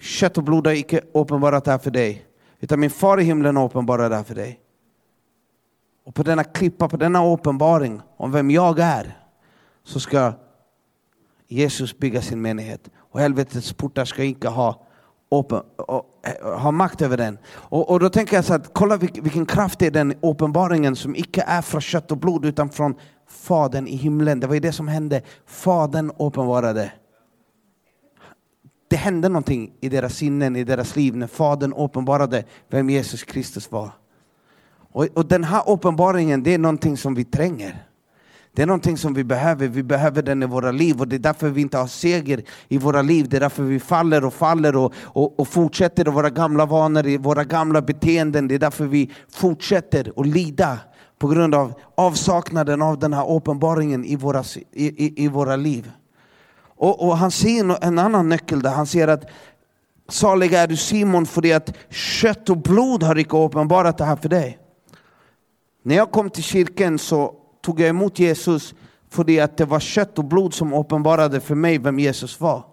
[0.00, 2.26] Kött och blod har icke uppenbarat det här för dig,
[2.60, 4.60] utan min far i himlen har uppenbarat det här för dig.
[6.04, 9.18] Och på denna klippa, på denna uppenbaring om vem jag är,
[9.84, 10.32] så ska
[11.48, 12.90] Jesus bygga sin menighet.
[12.98, 14.86] Och helvetets portar ska inte ha,
[15.28, 15.62] open,
[16.42, 17.38] ha makt över den.
[17.48, 21.16] Och, och då tänker jag så att kolla vilken kraft det är den uppenbaringen som
[21.16, 22.94] icke är från kött och blod utan från
[23.28, 24.40] Fadern i himlen.
[24.40, 25.22] Det var ju det som hände.
[25.46, 26.92] Fadern uppenbarade.
[28.88, 33.70] Det hände någonting i deras sinnen, i deras liv, när Fadern uppenbarade vem Jesus Kristus
[33.72, 33.90] var.
[34.92, 37.88] Och, och den här uppenbaringen, det är någonting som vi tränger.
[38.52, 41.20] Det är någonting som vi behöver, vi behöver den i våra liv och det är
[41.20, 43.28] därför vi inte har seger i våra liv.
[43.28, 47.06] Det är därför vi faller och faller och, och, och fortsätter i våra gamla vanor,
[47.06, 48.48] i våra gamla beteenden.
[48.48, 50.78] Det är därför vi fortsätter att lida
[51.18, 55.92] på grund av avsaknaden av den här uppenbaringen i våra, i, i, i våra liv.
[56.60, 59.24] Och, och, han ser en annan nyckel där, han ser att
[60.08, 64.16] salig är du Simon för det att kött och blod har icke uppenbarat det här
[64.16, 64.58] för dig.
[65.82, 68.74] När jag kom till kyrkan så tog jag emot Jesus
[69.10, 72.64] för det att det var kött och blod som uppenbarade för mig vem Jesus var.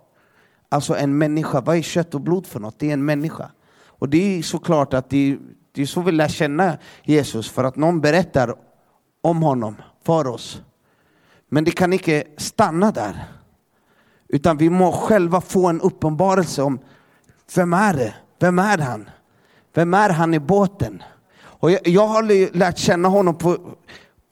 [0.70, 1.62] Alltså en människa.
[1.62, 2.80] Vad är kött och blod för något?
[2.80, 3.52] Det är en människa.
[3.86, 5.38] Och det är såklart att det
[5.76, 8.56] det är så vi lär känna Jesus, för att någon berättar
[9.22, 10.62] om honom för oss.
[11.50, 13.26] Men det kan inte stanna där.
[14.28, 16.80] Utan vi må själva få en uppenbarelse om
[17.56, 18.14] vem är det?
[18.40, 19.10] Vem är han?
[19.74, 21.04] Vem är han i båten?
[21.42, 23.58] Och jag, jag har lärt känna honom på,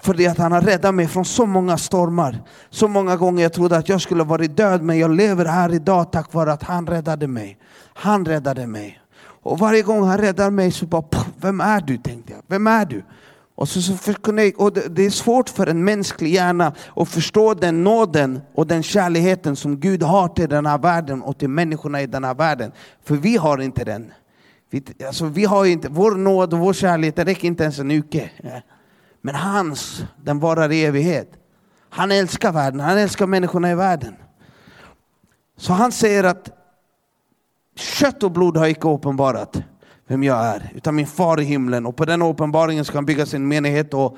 [0.01, 2.41] för det att han har räddat mig från så många stormar.
[2.69, 6.11] Så många gånger jag trodde att jag skulle varit död, men jag lever här idag
[6.11, 7.57] tack vare att han räddade mig.
[7.93, 9.02] Han räddade mig.
[9.43, 11.03] Och varje gång han räddar mig så bara,
[11.41, 11.97] vem är du?
[11.97, 12.41] tänkte jag.
[12.47, 13.03] Vem är du?
[13.55, 17.53] Och, så, så jag, och det, det, är svårt för en mänsklig hjärna att förstå
[17.53, 22.01] den nåden och den kärleken som Gud har till den här världen och till människorna
[22.01, 22.71] i den här världen.
[23.03, 24.13] För vi har inte den.
[24.69, 27.91] Vi, alltså, vi har inte, vår nåd och vår kärlek det räcker inte ens en
[27.91, 28.29] uke.
[29.21, 31.31] Men hans, den varar i evighet.
[31.89, 34.15] Han älskar världen, han älskar människorna i världen.
[35.57, 36.62] Så han säger att
[37.75, 39.63] Kött och blod har icke uppenbarat
[40.07, 41.85] vem jag är, utan min far i himlen.
[41.85, 44.17] Och på den uppenbaringen ska han bygga sin menighet och,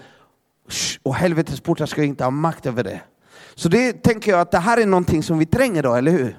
[1.04, 3.02] och helvetets portar ska inte ha makt över det.
[3.56, 6.38] Så det tänker jag att det här är någonting som vi tränger då, eller hur?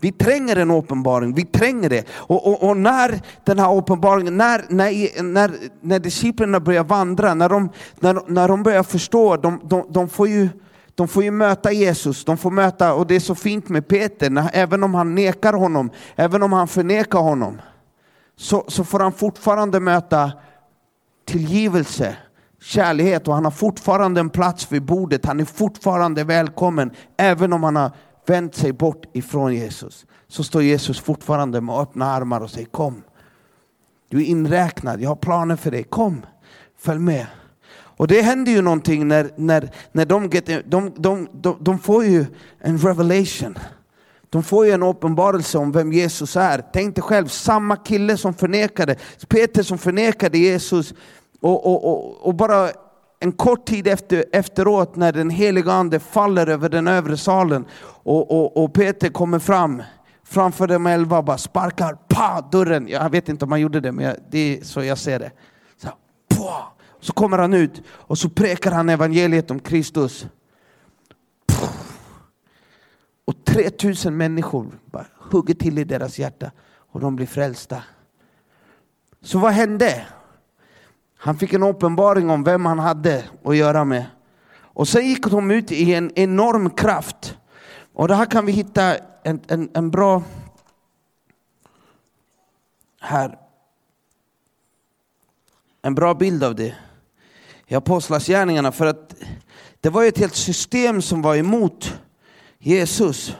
[0.00, 2.08] Vi tränger en uppenbaring, vi tränger det.
[2.10, 7.48] Och, och, och, när den här uppenbaringen, när, när, när, när disciplerna börjar vandra, när
[7.48, 7.68] de,
[8.00, 10.48] när, när de börjar förstå, de, de, de får ju
[10.94, 14.30] de får ju möta Jesus, de får möta, och det är så fint med Peter,
[14.30, 17.60] när, även om han nekar honom, även om han förnekar honom,
[18.36, 20.32] så, så får han fortfarande möta
[21.24, 22.16] tillgivelse,
[22.60, 25.26] kärlek och han har fortfarande en plats vid bordet.
[25.26, 27.90] Han är fortfarande välkommen, även om han har
[28.26, 30.06] vänt sig bort ifrån Jesus.
[30.28, 33.02] Så står Jesus fortfarande med öppna armar och säger kom.
[34.08, 36.26] Du är inräknad, jag har planer för dig, kom,
[36.78, 37.26] följ med.
[38.02, 42.04] Och det händer ju någonting när, när, när de, get, de, de, de, de får
[42.04, 42.26] ju
[42.60, 43.58] en revelation.
[44.30, 46.64] De får ju en uppenbarelse om vem Jesus är.
[46.72, 48.96] Tänk dig själv, samma kille som förnekade,
[49.28, 50.94] Peter som förnekade Jesus,
[51.40, 52.70] och, och, och, och bara
[53.20, 58.30] en kort tid efter, efteråt när den heliga ande faller över den övre salen och,
[58.30, 59.82] och, och Peter kommer fram
[60.24, 62.88] framför de elva och bara sparkar pa, dörren.
[62.88, 65.30] Jag vet inte om han gjorde det, men jag, det är så jag ser det.
[65.82, 65.88] Så,
[66.36, 66.71] pa,
[67.02, 70.26] så kommer han ut och så prekar han evangeliet om Kristus.
[73.24, 76.50] Och 3000 människor bara hugger till i deras hjärta
[76.92, 77.82] och de blir frälsta.
[79.20, 80.06] Så vad hände?
[81.16, 84.06] Han fick en uppenbaring om vem han hade att göra med.
[84.54, 87.38] Och sen gick de ut i en enorm kraft.
[87.92, 90.22] Och här kan vi hitta en, en, en bra...
[93.00, 93.38] Här.
[95.82, 96.76] En bra bild av det.
[97.72, 98.72] I Apostlagärningarna.
[98.72, 99.14] För att
[99.80, 101.94] det var ett helt system som var emot
[102.58, 103.36] Jesus.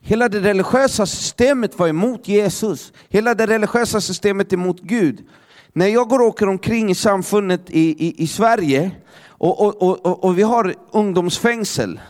[0.00, 2.92] Hela det religiösa systemet var emot Jesus.
[3.08, 5.24] Hela det religiösa systemet emot Gud.
[5.72, 8.90] När jag går och åker omkring i samfundet i, i, i Sverige
[9.28, 12.00] och, och, och, och vi har ungdomsfängsel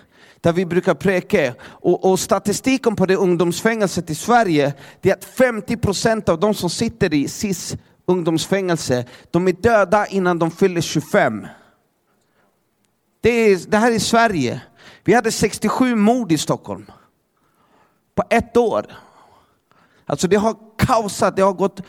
[0.40, 1.54] där vi brukar präka.
[1.62, 6.70] Och, och, statistiken på det ungdomsfängelset i Sverige, det är att 50% av de som
[6.70, 11.46] sitter i SIS ungdomsfängelse, de är döda innan de fyller 25.
[13.20, 14.60] Det, är, det här är Sverige.
[15.04, 16.86] Vi hade 67 mord i Stockholm.
[18.14, 18.86] På ett år.
[20.06, 21.80] Alltså det har kaosat, det har gått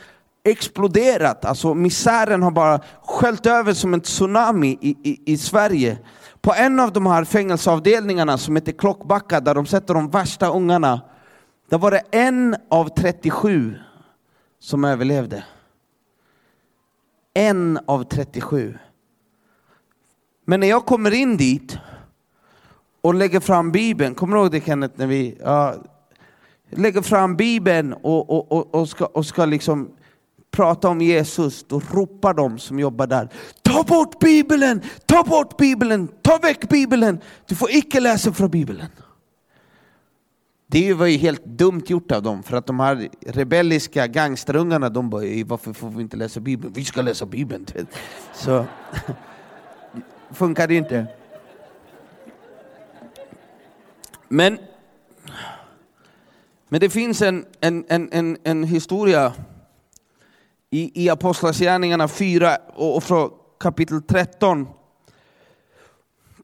[0.44, 1.46] exploderat.
[1.46, 5.98] Alltså misären har bara sköljt över som en tsunami i, i, i Sverige.
[6.42, 11.02] På en av de här fängelseavdelningarna som heter Klockbacka, där de sätter de värsta ungarna,
[11.70, 13.76] där var det en av 37
[14.60, 15.44] som överlevde.
[17.38, 18.78] En av 37.
[20.46, 21.78] Men när jag kommer in dit
[23.02, 24.94] och lägger fram Bibeln, kommer du ihåg det Kenneth?
[24.98, 25.76] När vi ja,
[26.70, 29.92] lägger fram Bibeln och, och, och, och, ska, och ska liksom
[30.52, 33.30] prata om Jesus, då ropar de som jobbar där,
[33.62, 38.82] ta bort Bibeln, ta bort Bibeln, ta väck Bibeln, du får icke läsa från Bibeln.
[40.70, 45.10] Det var ju helt dumt gjort av dem, för att de här rebelliska gangsterungarna, de
[45.10, 46.74] bara, varför får vi inte läsa Bibeln?
[46.74, 47.66] Vi ska läsa Bibeln.
[48.34, 48.66] Så
[50.32, 51.08] funkar det inte.
[54.28, 54.60] Men,
[56.70, 59.34] men det finns en, en, en, en, en historia
[60.70, 64.68] i, i Apostlagärningarna 4 och, från kapitel 13.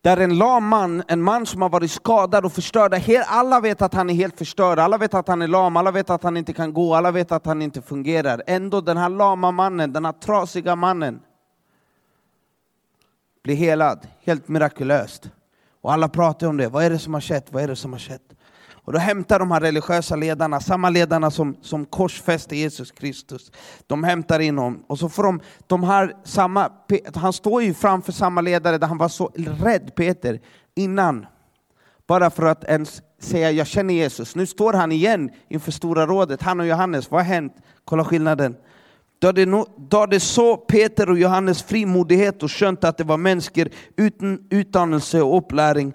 [0.04, 2.94] Där en lam man, en man som har varit skadad och förstörd,
[3.28, 6.10] alla vet att han är helt förstörd, alla vet att han är lam, alla vet
[6.10, 8.44] att han inte kan gå, alla vet att han inte fungerar.
[8.48, 11.20] Ändå den här lama mannen, den här trasiga mannen,
[13.44, 15.30] blir helad, helt mirakulöst.
[15.82, 17.92] Och alla pratar om det, vad är det som har skett, vad är det som
[17.92, 18.33] har skett?
[18.86, 23.52] Och då hämtar de här religiösa ledarna, samma ledarna som, som korsfäste Jesus Kristus,
[23.88, 24.84] de hämtar in honom.
[24.88, 26.72] Och så får de, de här samma,
[27.16, 30.40] han står ju framför samma ledare där han var så rädd, Peter,
[30.76, 31.26] innan.
[32.08, 34.36] Bara för att ens säga jag känner Jesus.
[34.36, 37.54] Nu står han igen inför Stora rådet, han och Johannes, vad har hänt?
[37.86, 38.56] Kolla skillnaden.
[39.20, 43.18] Då det, no, då det så Peter och Johannes frimodighet och skönt att det var
[43.18, 45.94] människor utan utdannelse och uppläring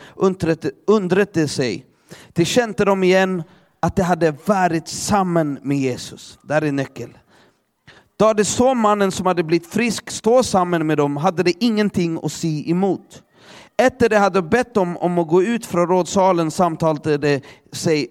[0.86, 1.87] undrätte sig
[2.32, 3.42] det kände de igen
[3.80, 6.38] att de hade varit samman med Jesus.
[6.42, 7.16] Där är nyckeln.
[8.16, 12.20] Då de såg mannen som hade blivit frisk stå samman med dem hade de ingenting
[12.22, 13.22] att se emot.
[13.76, 17.40] Efter de hade bett dem om att gå ut från rådsalen samtalade de
[17.72, 18.08] sig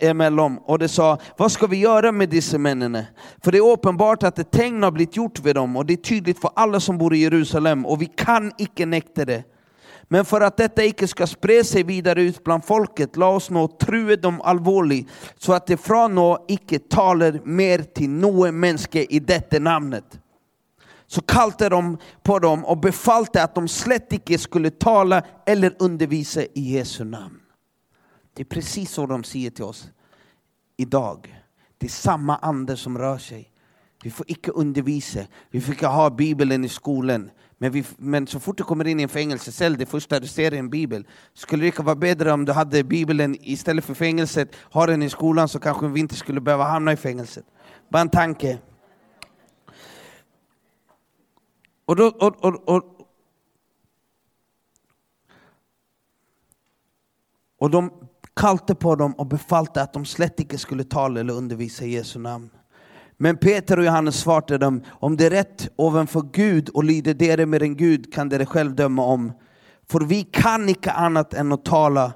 [0.00, 2.98] emellan och de sa, vad ska vi göra med dessa männen?
[3.44, 5.96] För det är uppenbart att ett tecken har blivit gjort vid dem och det är
[5.96, 9.44] tydligt för alla som bor i Jerusalem och vi kan icke nekta det.
[10.08, 13.68] Men för att detta icke ska sprida sig vidare ut bland folket, la oss nå
[13.68, 19.20] true dem allvarligt, så att de från nå icke talar mer till någon människa i
[19.20, 20.20] detta namnet.
[21.06, 26.42] Så kallade de på dem och befalte att de slätt icke skulle tala eller undervisa
[26.42, 27.40] i Jesu namn.
[28.34, 29.88] Det är precis så de säger till oss
[30.76, 31.42] idag.
[31.78, 33.50] Det är samma ande som rör sig.
[34.02, 37.30] Vi får icke undervisa, vi får icke ha Bibeln i skolan.
[37.64, 40.52] Men, vi, men så fort du kommer in i en fängelsecell, det första du ser
[40.54, 41.06] är en bibel.
[41.34, 45.10] Skulle det inte vara bättre om du hade bibeln istället för fängelset, har den i
[45.10, 47.44] skolan så kanske vi inte skulle behöva hamna i fängelset.
[47.88, 48.58] Bara en tanke.
[51.84, 52.82] Och, då, och, och, och,
[57.58, 57.90] och de
[58.36, 62.18] kallte på dem och befalte att de slätt icke skulle tala eller undervisa i Jesu
[62.18, 62.50] namn.
[63.24, 67.46] Men Peter och Johannes svarade dem, om det är rätt ovanför Gud och lyder dere
[67.46, 69.32] med en Gud kan dere själv döma om.
[69.90, 72.12] För vi kan icke annat än att tala,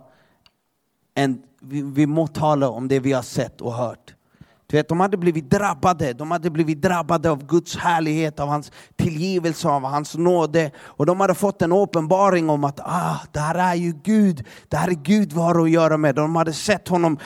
[1.15, 4.15] än, vi, vi må tala om det vi har sett och hört.
[4.67, 8.73] Du vet, de hade blivit drabbade, de hade blivit drabbade av Guds härlighet, av hans
[8.97, 10.71] tillgivelse, av hans nåde.
[10.79, 14.77] Och de hade fått en uppenbaring om att ah, det här är ju Gud, det
[14.77, 16.15] här är Gud vi har att göra med.
[16.15, 17.19] De hade sett honom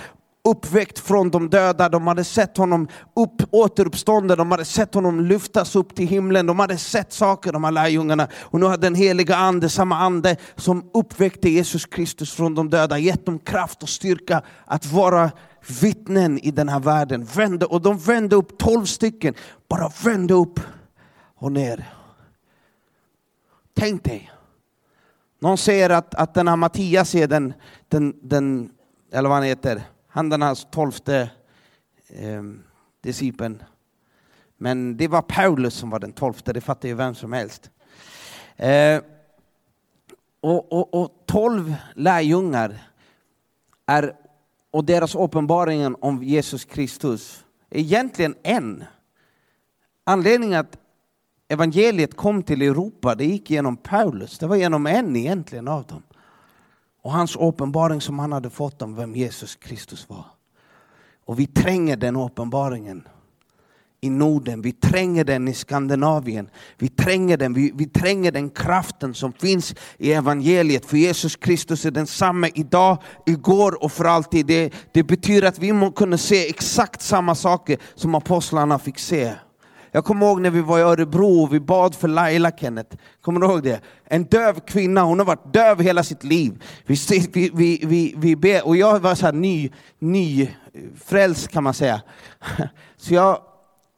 [0.45, 5.77] uppväckt från de döda, de hade sett honom upp, återuppstånden, de hade sett honom lyftas
[5.77, 8.29] upp till himlen, de hade sett saker, de här lärjungarna.
[8.41, 12.99] Och nu hade den heliga ande, samma ande som uppväckte Jesus Kristus från de döda,
[12.99, 15.31] gett dem kraft och styrka att vara
[15.81, 17.25] vittnen i den här världen.
[17.25, 19.35] Vände, och de vände upp, tolv stycken,
[19.69, 20.61] bara vände upp
[21.37, 21.95] och ner.
[23.75, 24.31] Tänk dig,
[25.41, 27.55] någon säger att, att den här Mattias är den,
[27.89, 28.71] den, den,
[29.13, 29.83] eller vad han heter,
[30.13, 31.31] han den här tolfte
[32.09, 32.43] eh,
[33.01, 33.63] discipeln.
[34.57, 37.71] Men det var Paulus som var den tolfte, det fattar ju vem som helst.
[38.57, 39.01] Eh,
[40.41, 42.83] och, och, och tolv lärjungar
[43.87, 44.17] är,
[44.71, 48.85] och deras uppenbaringen om Jesus Kristus är egentligen en.
[50.05, 50.79] Anledningen att
[51.49, 56.03] evangeliet kom till Europa, det gick genom Paulus, det var genom en egentligen av dem
[57.03, 60.25] och hans uppenbaring som han hade fått om vem Jesus Kristus var.
[61.25, 63.09] Och vi tränger den uppenbaringen
[64.05, 69.15] i Norden, vi tränger den i Skandinavien, vi tränger den, vi, vi tränger den kraften
[69.15, 70.87] som finns i evangeliet.
[70.87, 74.47] För Jesus Kristus är densamme idag, igår och för alltid.
[74.47, 79.35] Det, det betyder att vi må kunna se exakt samma saker som apostlarna fick se.
[79.95, 82.97] Jag kommer ihåg när vi var i Örebro och vi bad för Laila Kenneth.
[83.21, 83.81] Kommer du ihåg det?
[84.05, 86.63] En döv kvinna, hon har varit döv hela sitt liv.
[86.87, 86.97] Vi,
[87.33, 90.49] vi, vi, vi, vi ber, och jag var så här ny, ny eh,
[91.05, 92.03] frälst kan man säga.
[92.97, 93.39] Så jag,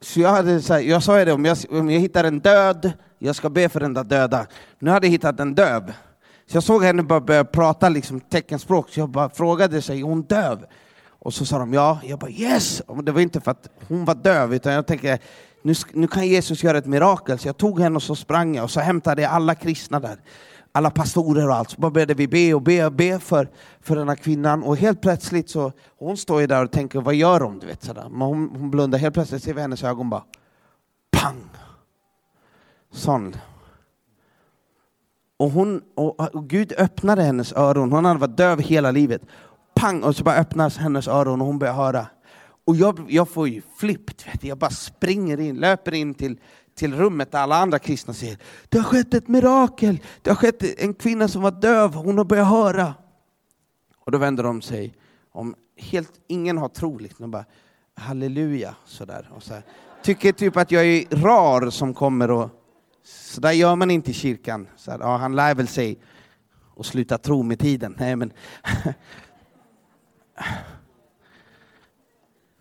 [0.01, 2.92] så jag, hade så här, jag sa det, om jag, om jag hittar en död,
[3.18, 4.47] jag ska be för den där döda.
[4.78, 5.92] Nu hade jag hittat en döv.
[6.47, 10.05] Så jag såg henne bara börja prata liksom, teckenspråk, så jag bara frågade sig, är
[10.05, 10.64] hon döv?
[11.07, 12.80] Och så sa de ja, jag bara yes!
[12.80, 15.18] Och det var inte för att hon var döv, utan jag tänkte
[15.64, 17.38] nu, nu kan Jesus göra ett mirakel.
[17.38, 20.20] Så jag tog henne och så sprang jag och så hämtade jag alla kristna där.
[20.72, 21.70] Alla pastorer och allt.
[21.70, 23.48] Så bara började vi be och be och be för,
[23.80, 24.62] för den här kvinnan.
[24.62, 27.58] Och helt plötsligt så, hon står ju där och tänker, vad gör hon?
[27.58, 28.08] Du vet, sådär.
[28.10, 30.24] Men hon, hon blundar, helt plötsligt ser vi hennes ögon bara,
[31.10, 31.50] pang!
[32.92, 33.36] Sån.
[35.36, 39.22] Och, hon, och, och Gud öppnade hennes öron, hon hade varit döv hela livet.
[39.74, 40.02] Pang!
[40.02, 42.06] Och så bara öppnas hennes öron och hon börjar höra.
[42.64, 46.40] Och jag, jag får ju flippt, jag bara springer in, löper in till,
[46.74, 48.38] till rummet där alla andra kristna säger
[48.68, 52.24] Det har skett ett mirakel, det har skett en kvinna som var döv, hon har
[52.24, 52.94] börjat höra.
[53.98, 54.94] Och då vänder de sig
[55.32, 57.44] om helt ingen har tro, liksom, bara
[57.94, 59.30] halleluja, sådär.
[59.36, 59.62] Och så här.
[60.02, 62.50] Tycker typ att jag är rar som kommer och
[63.04, 64.68] så där gör man inte i kyrkan.
[64.76, 65.98] Så här, ja, han lär väl sig
[66.74, 67.96] och sluta tro med tiden.
[67.98, 68.32] Nej, men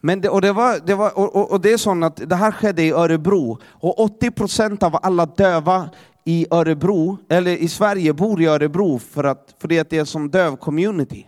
[0.05, 2.51] Men det, och, det var, det var, och, och, det är så att det här
[2.51, 5.89] skedde i Örebro, och 80 procent av alla döva
[6.25, 10.55] i Örebro, eller i Sverige bor i Örebro för att, för det är som döv
[10.55, 11.27] community.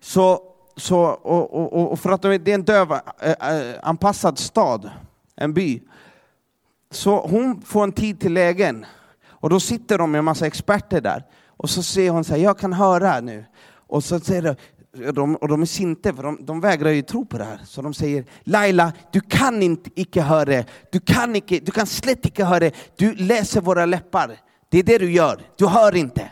[0.00, 0.40] Så,
[0.76, 3.38] så, och, och, och för att det är en döv äh,
[3.82, 4.90] anpassad stad,
[5.36, 5.82] en by.
[6.90, 8.86] Så hon får en tid till lägen,
[9.26, 12.40] och då sitter de med en massa experter där, och så säger hon så här,
[12.40, 13.44] jag kan höra nu.
[13.86, 14.54] Och så säger de,
[14.94, 17.60] de, och de är sinte, för de, de, vägrar ju tro på det här.
[17.64, 20.66] Så de säger Laila, du kan inte icke höra det.
[20.92, 22.74] Du kan, icke, du kan slätt icke höra det.
[22.96, 24.40] Du läser våra läppar.
[24.68, 25.40] Det är det du gör.
[25.56, 26.30] Du hör inte.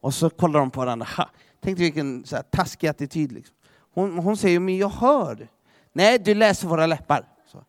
[0.00, 1.06] Och så kollar de på varandra.
[1.16, 1.30] Ha.
[1.60, 3.32] Tänk dig vilken så här, taskig attityd.
[3.32, 3.56] Liksom.
[3.94, 5.48] Hon, hon säger, men jag hör.
[5.92, 7.28] Nej, du läser våra läppar.
[7.46, 7.64] Så.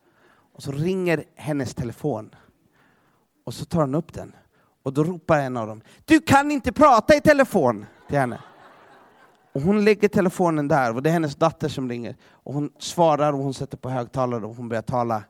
[0.53, 2.35] Och så ringer hennes telefon.
[3.43, 4.35] Och så tar hon upp den.
[4.83, 8.39] Och då ropar en av dem, du kan inte prata i telefon till henne.
[9.53, 12.15] Och hon lägger telefonen där, och det är hennes dotter som ringer.
[12.31, 15.23] Och hon svarar och hon sätter på högtalare och hon börjar tala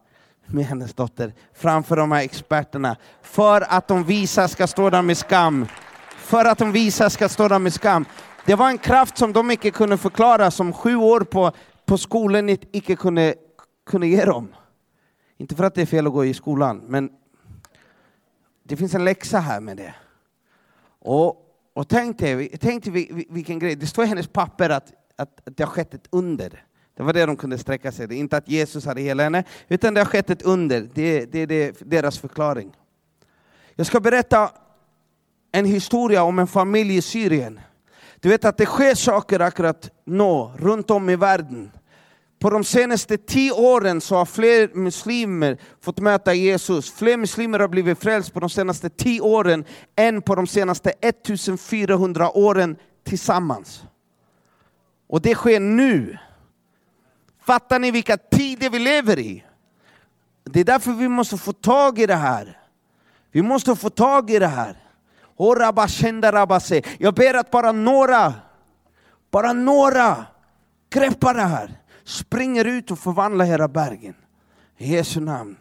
[0.45, 2.97] med hennes dotter framför de här experterna.
[3.21, 5.65] För att de visa ska stå där med skam.
[6.17, 8.05] För att de visa ska stå där med skam.
[8.45, 11.51] Det var en kraft som de icke kunde förklara, som sju år på,
[11.85, 13.35] på skolan icke kunde,
[13.85, 14.55] kunde ge dem.
[15.37, 17.09] Inte för att det är fel att gå i skolan, men
[18.63, 19.93] det finns en läxa här med det.
[20.99, 21.42] Och
[21.73, 25.57] och tänk dig, tänk dig vilken grej, det står i hennes papper att, att, att
[25.57, 26.63] det har skett ett under.
[26.97, 28.17] Det var det de kunde sträcka sig till.
[28.17, 30.89] Inte att Jesus hade hela henne, utan det har skett ett under.
[30.93, 32.71] Det, det är deras förklaring.
[33.75, 34.51] Jag ska berätta
[35.51, 37.59] en historia om en familj i Syrien.
[38.19, 41.71] Du vet att det sker saker akkurat nu, runt om i världen.
[42.43, 46.91] På de senaste tio åren så har fler muslimer fått möta Jesus.
[46.91, 49.65] Fler muslimer har blivit frälst på de senaste tio åren
[49.95, 53.83] än på de senaste 1400 åren tillsammans.
[55.07, 56.17] Och det sker nu.
[57.45, 59.43] Fattar ni vilka tider vi lever i?
[60.43, 62.59] Det är därför vi måste få tag i det här.
[63.31, 64.77] Vi måste få tag i det här.
[66.97, 68.33] Jag ber att bara några,
[69.31, 70.25] bara några
[70.89, 74.15] greppar det här springer ut och förvandlar hela bergen.
[74.77, 75.55] I Jesu namn.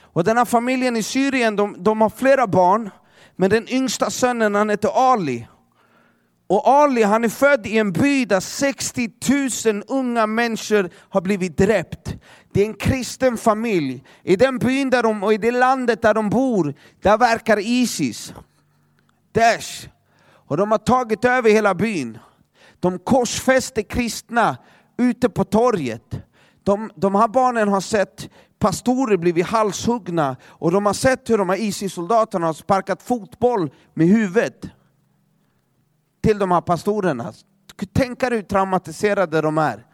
[0.00, 2.90] Och den här familjen i Syrien, de, de har flera barn,
[3.36, 5.46] men den yngsta sonen han heter Ali.
[6.46, 9.10] Och Ali han är född i en by där 60
[9.66, 12.16] 000 unga människor har blivit dräpt.
[12.52, 14.04] Det är en kristen familj.
[14.22, 18.34] I den byn där de, och i det landet där de bor, där verkar Isis.
[19.32, 19.88] Daesh.
[20.46, 22.18] Och de har tagit över hela byn.
[22.80, 24.56] De korsfäster kristna
[24.96, 26.18] ute på torget.
[26.62, 31.48] De, de här barnen har sett pastorer blivit halshuggna och de har sett hur de
[31.48, 34.66] här ISIS-soldaterna har sparkat fotboll med huvudet
[36.22, 37.32] till de här pastorerna.
[37.92, 39.86] Tänk er hur traumatiserade de är.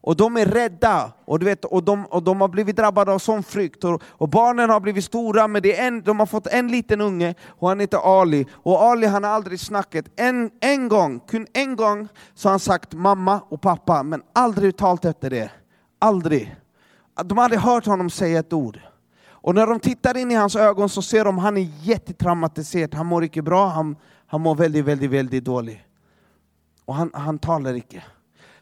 [0.00, 3.18] Och de är rädda, och, du vet, och, de, och de har blivit drabbade av
[3.18, 3.84] sån frykt.
[3.84, 7.00] Och, och barnen har blivit stora, men det är en, de har fått en liten
[7.00, 8.46] unge, och han heter Ali.
[8.52, 10.04] Och Ali han har aldrig snackat.
[10.16, 14.76] En, en gång, kun en gång, så har han sagt mamma och pappa, men aldrig
[14.76, 15.50] talat efter det.
[15.98, 16.56] Aldrig.
[17.24, 18.80] De har aldrig hört honom säga ett ord.
[19.40, 22.94] Och när de tittar in i hans ögon så ser de att han är jättetraumatiserad,
[22.94, 23.96] han mår inte bra, han,
[24.26, 25.78] han mår väldigt, väldigt, väldigt dåligt.
[26.84, 28.02] Och han, han talar inte.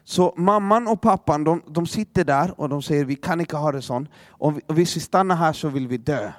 [0.09, 3.71] Så mamman och pappan de, de sitter där och de säger vi kan inte ha
[3.71, 4.05] det så.
[4.29, 6.25] Om vi, om vi stannar här så vill vi dö.
[6.25, 6.33] Om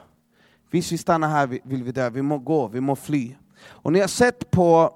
[0.71, 3.37] vi stannar här vill vi dö, vi må gå, vi må fly.
[3.66, 4.95] Och ni har sett på,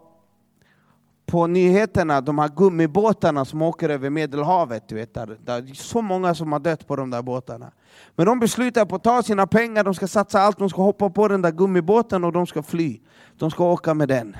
[1.26, 4.88] på nyheterna de här gummibåtarna som åker över Medelhavet.
[4.88, 7.72] Du vet, där, där det är så många som har dött på de där båtarna.
[8.16, 11.10] Men de beslutar på att ta sina pengar, de ska satsa allt, de ska hoppa
[11.10, 13.00] på den där gummibåten och de ska fly.
[13.38, 14.36] De ska åka med den.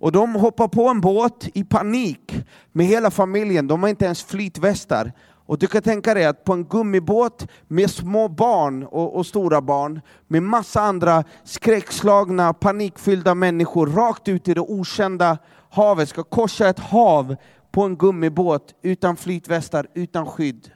[0.00, 4.22] Och de hoppar på en båt i panik med hela familjen, de har inte ens
[4.22, 5.12] flytvästar.
[5.46, 9.60] Och du kan tänka dig att på en gummibåt med små barn och, och, stora
[9.60, 15.38] barn, med massa andra skräckslagna, panikfyllda människor, rakt ut i det okända
[15.70, 17.36] havet, ska korsa ett hav
[17.70, 20.70] på en gummibåt utan flytvästar, utan skydd.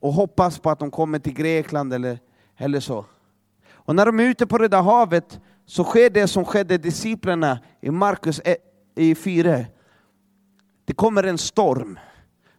[0.00, 2.18] Och hoppas på att de kommer till Grekland eller,
[2.56, 3.04] eller så.
[3.72, 7.58] Och när de är ute på det där havet så sker det som skedde disciplerna
[7.80, 9.64] i Markus e- 4.
[10.84, 11.98] Det kommer en storm.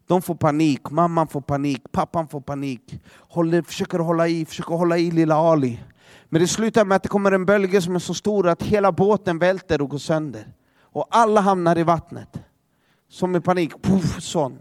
[0.08, 3.02] De får panik, mamman får panik, pappan får panik.
[3.16, 5.80] Håller, försöker hålla i, försöker hålla i lilla Ali.
[6.30, 8.92] Men det slutar med att det kommer en bölge som är så stor att hela
[8.92, 10.48] båten välter och går sönder.
[10.82, 12.40] Och alla hamnar i vattnet.
[13.10, 14.60] Som i panik, puff, sån.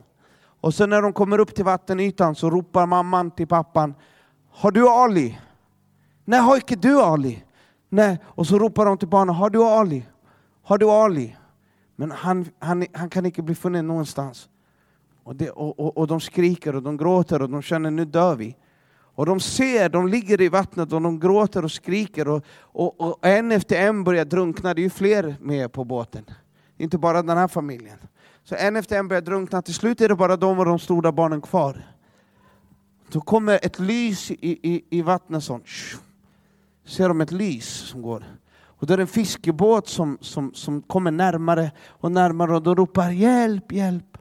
[0.60, 3.94] Och sen när de kommer upp till vattenytan så ropar mamman till pappan,
[4.50, 5.38] har du Ali?
[6.24, 7.44] Nej, har inte du Ali?
[7.94, 8.18] Nej.
[8.24, 10.06] Och så ropar de till barnen, har du Ali?
[10.62, 11.36] Har du Ali?
[11.96, 14.48] Men han, han, han kan inte bli funnen någonstans.
[15.24, 18.36] Och, det, och, och, och de skriker och de gråter och de känner nu dör
[18.36, 18.56] vi.
[19.14, 23.26] Och de ser, de ligger i vattnet och de gråter och skriker och, och, och
[23.26, 24.74] en efter en börjar drunkna.
[24.74, 26.24] Det är ju fler med på båten.
[26.76, 27.98] Inte bara den här familjen.
[28.44, 29.62] Så en efter en börjar drunkna.
[29.62, 31.86] Till slut är det bara de och de stora barnen kvar.
[33.12, 35.66] Då kommer ett lys i, i, i vattnet sånt
[36.84, 38.24] ser de ett lys som går.
[38.64, 42.74] Och då är det en fiskebåt som, som, som kommer närmare och närmare och de
[42.76, 44.18] ropar hjälp, hjälp.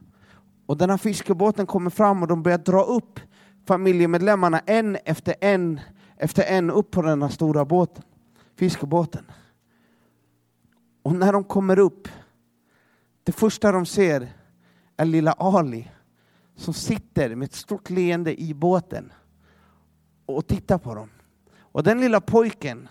[0.66, 3.20] Och den här fiskebåten kommer fram och de börjar dra upp
[3.66, 5.80] familjemedlemmarna en efter en
[6.18, 8.04] efter en upp på den här stora båten,
[8.56, 9.26] fiskebåten.
[11.04, 12.08] Och när de kommer upp,
[13.24, 14.34] det första de ser
[14.98, 15.92] är lilla Ali
[16.56, 19.12] som sitter med ett stort leende i båten
[20.26, 21.10] och tittar på dem.
[21.72, 22.88] Och den lilla pojken,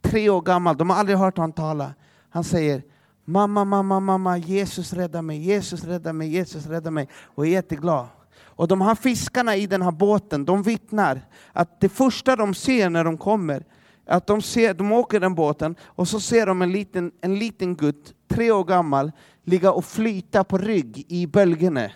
[0.00, 1.94] tre år gammal, de har aldrig hört honom tala.
[2.30, 2.82] Han säger
[3.24, 7.08] Mamma, mamma, mamma, Jesus rädda mig, Jesus rädda mig, Jesus rädda mig.
[7.22, 8.06] Och är jätteglad.
[8.40, 11.20] Och de här fiskarna i den här båten, de vittnar
[11.52, 13.64] att det första de ser när de kommer,
[14.06, 17.76] att de, ser, de åker den båten och så ser de en liten, en liten
[17.76, 19.12] gutt, tre år gammal,
[19.44, 21.90] ligga och flyta på rygg i bölgerna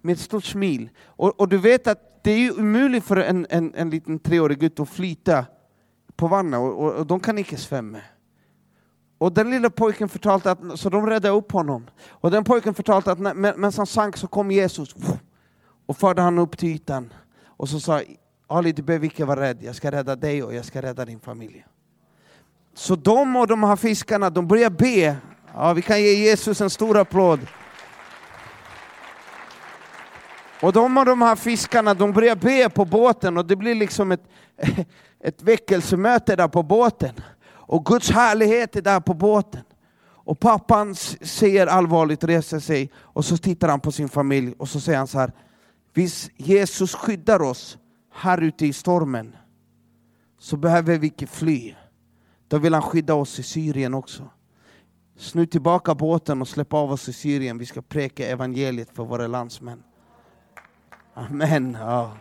[0.00, 0.88] med ett stort smil.
[1.04, 4.58] Och, och du vet att det är ju omöjligt för en, en, en liten treårig
[4.58, 5.46] gutt att flyta
[6.16, 7.98] på vattnet, och, och, och, de kan inte svämma.
[9.18, 11.86] Och den lilla pojken förtalte att, så de räddade upp honom.
[12.08, 14.94] Och den pojken förtalte att medan han sank så kom Jesus
[15.86, 17.12] och förde honom upp till ytan.
[17.46, 18.02] Och så sa
[18.46, 21.20] Ali, du behöver inte vara rädd, jag ska rädda dig och jag ska rädda din
[21.20, 21.64] familj.
[22.74, 25.16] Så de och de här fiskarna, de börjar be.
[25.54, 27.40] Ja, vi kan ge Jesus en stor applåd.
[30.62, 34.12] Och de och de här fiskarna, de börjar be på båten och det blir liksom
[34.12, 34.24] ett,
[35.24, 37.14] ett väckelsemöte där på båten.
[37.50, 39.62] Och Guds härlighet är där på båten.
[40.24, 44.80] Och pappan ser allvarligt, reser sig och så tittar han på sin familj och så
[44.80, 45.32] säger han så här.
[45.94, 47.78] Visst, Jesus skyddar oss
[48.12, 49.36] här ute i stormen
[50.38, 51.74] så behöver vi inte fly.
[52.48, 54.30] Då vill han skydda oss i Syrien också.
[55.16, 57.58] Snu tillbaka båten och släpp av oss i Syrien.
[57.58, 59.82] Vi ska präka evangeliet för våra landsmän.
[61.20, 61.76] Amen.
[61.80, 62.12] Ja.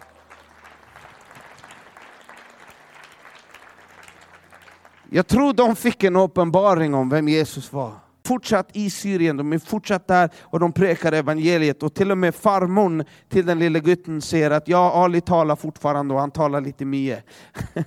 [5.09, 7.93] Jag tror de fick en uppenbaring om vem Jesus var.
[8.25, 11.83] Fortsatt i Syrien, de är fortsatt där och de prekar evangeliet.
[11.83, 16.13] Och till och med farmor till den lille gutten säger att ja, Ali talar fortfarande
[16.13, 17.25] och han talar lite mycket.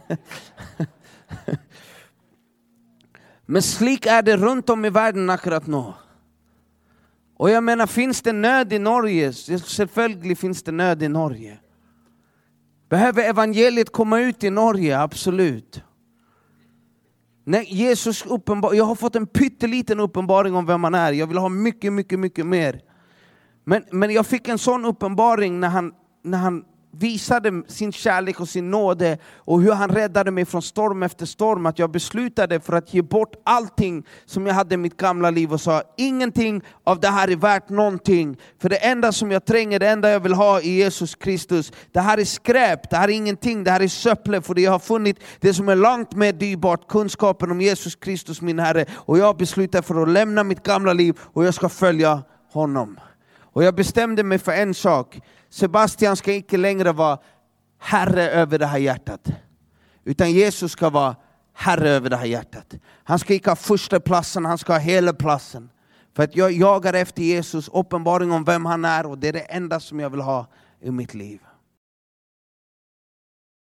[3.46, 5.84] Men slik är det runt om i världen akkurat nu.
[7.42, 9.32] Och jag menar, finns det nöd i Norge?
[9.32, 11.58] Självklart finns det nöd i Norge.
[12.88, 15.00] Behöver evangeliet komma ut i Norge?
[15.00, 15.82] Absolut.
[17.44, 21.38] Nej, Jesus uppenbar jag har fått en pytteliten uppenbaring om vem han är, jag vill
[21.38, 22.80] ha mycket, mycket, mycket mer.
[23.64, 25.92] Men, men jag fick en sån uppenbaring när han,
[26.24, 31.02] när han visade sin kärlek och sin nåde och hur han räddade mig från storm
[31.02, 34.96] efter storm, att jag beslutade för att ge bort allting som jag hade i mitt
[34.96, 38.36] gamla liv och sa ingenting av det här är värt någonting.
[38.62, 42.00] För det enda som jag tränger, det enda jag vill ha i Jesus Kristus, det
[42.00, 45.16] här är skräp, det här är ingenting, det här är söpple, för jag har funnit
[45.40, 48.86] det som är långt mer dyrbart, kunskapen om Jesus Kristus min Herre.
[48.92, 52.22] Och jag beslutar för att lämna mitt gamla liv och jag ska följa
[52.52, 52.98] honom.
[53.52, 57.18] Och jag bestämde mig för en sak, Sebastian ska inte längre vara
[57.78, 59.28] herre över det här hjärtat.
[60.04, 61.16] Utan Jesus ska vara
[61.52, 62.74] herre över det här hjärtat.
[63.04, 65.70] Han ska inte ha första platsen, han ska ha hela platsen.
[66.16, 69.40] För att jag jagar efter Jesus, uppenbaring om vem han är, och det är det
[69.40, 70.46] enda som jag vill ha
[70.80, 71.40] i mitt liv.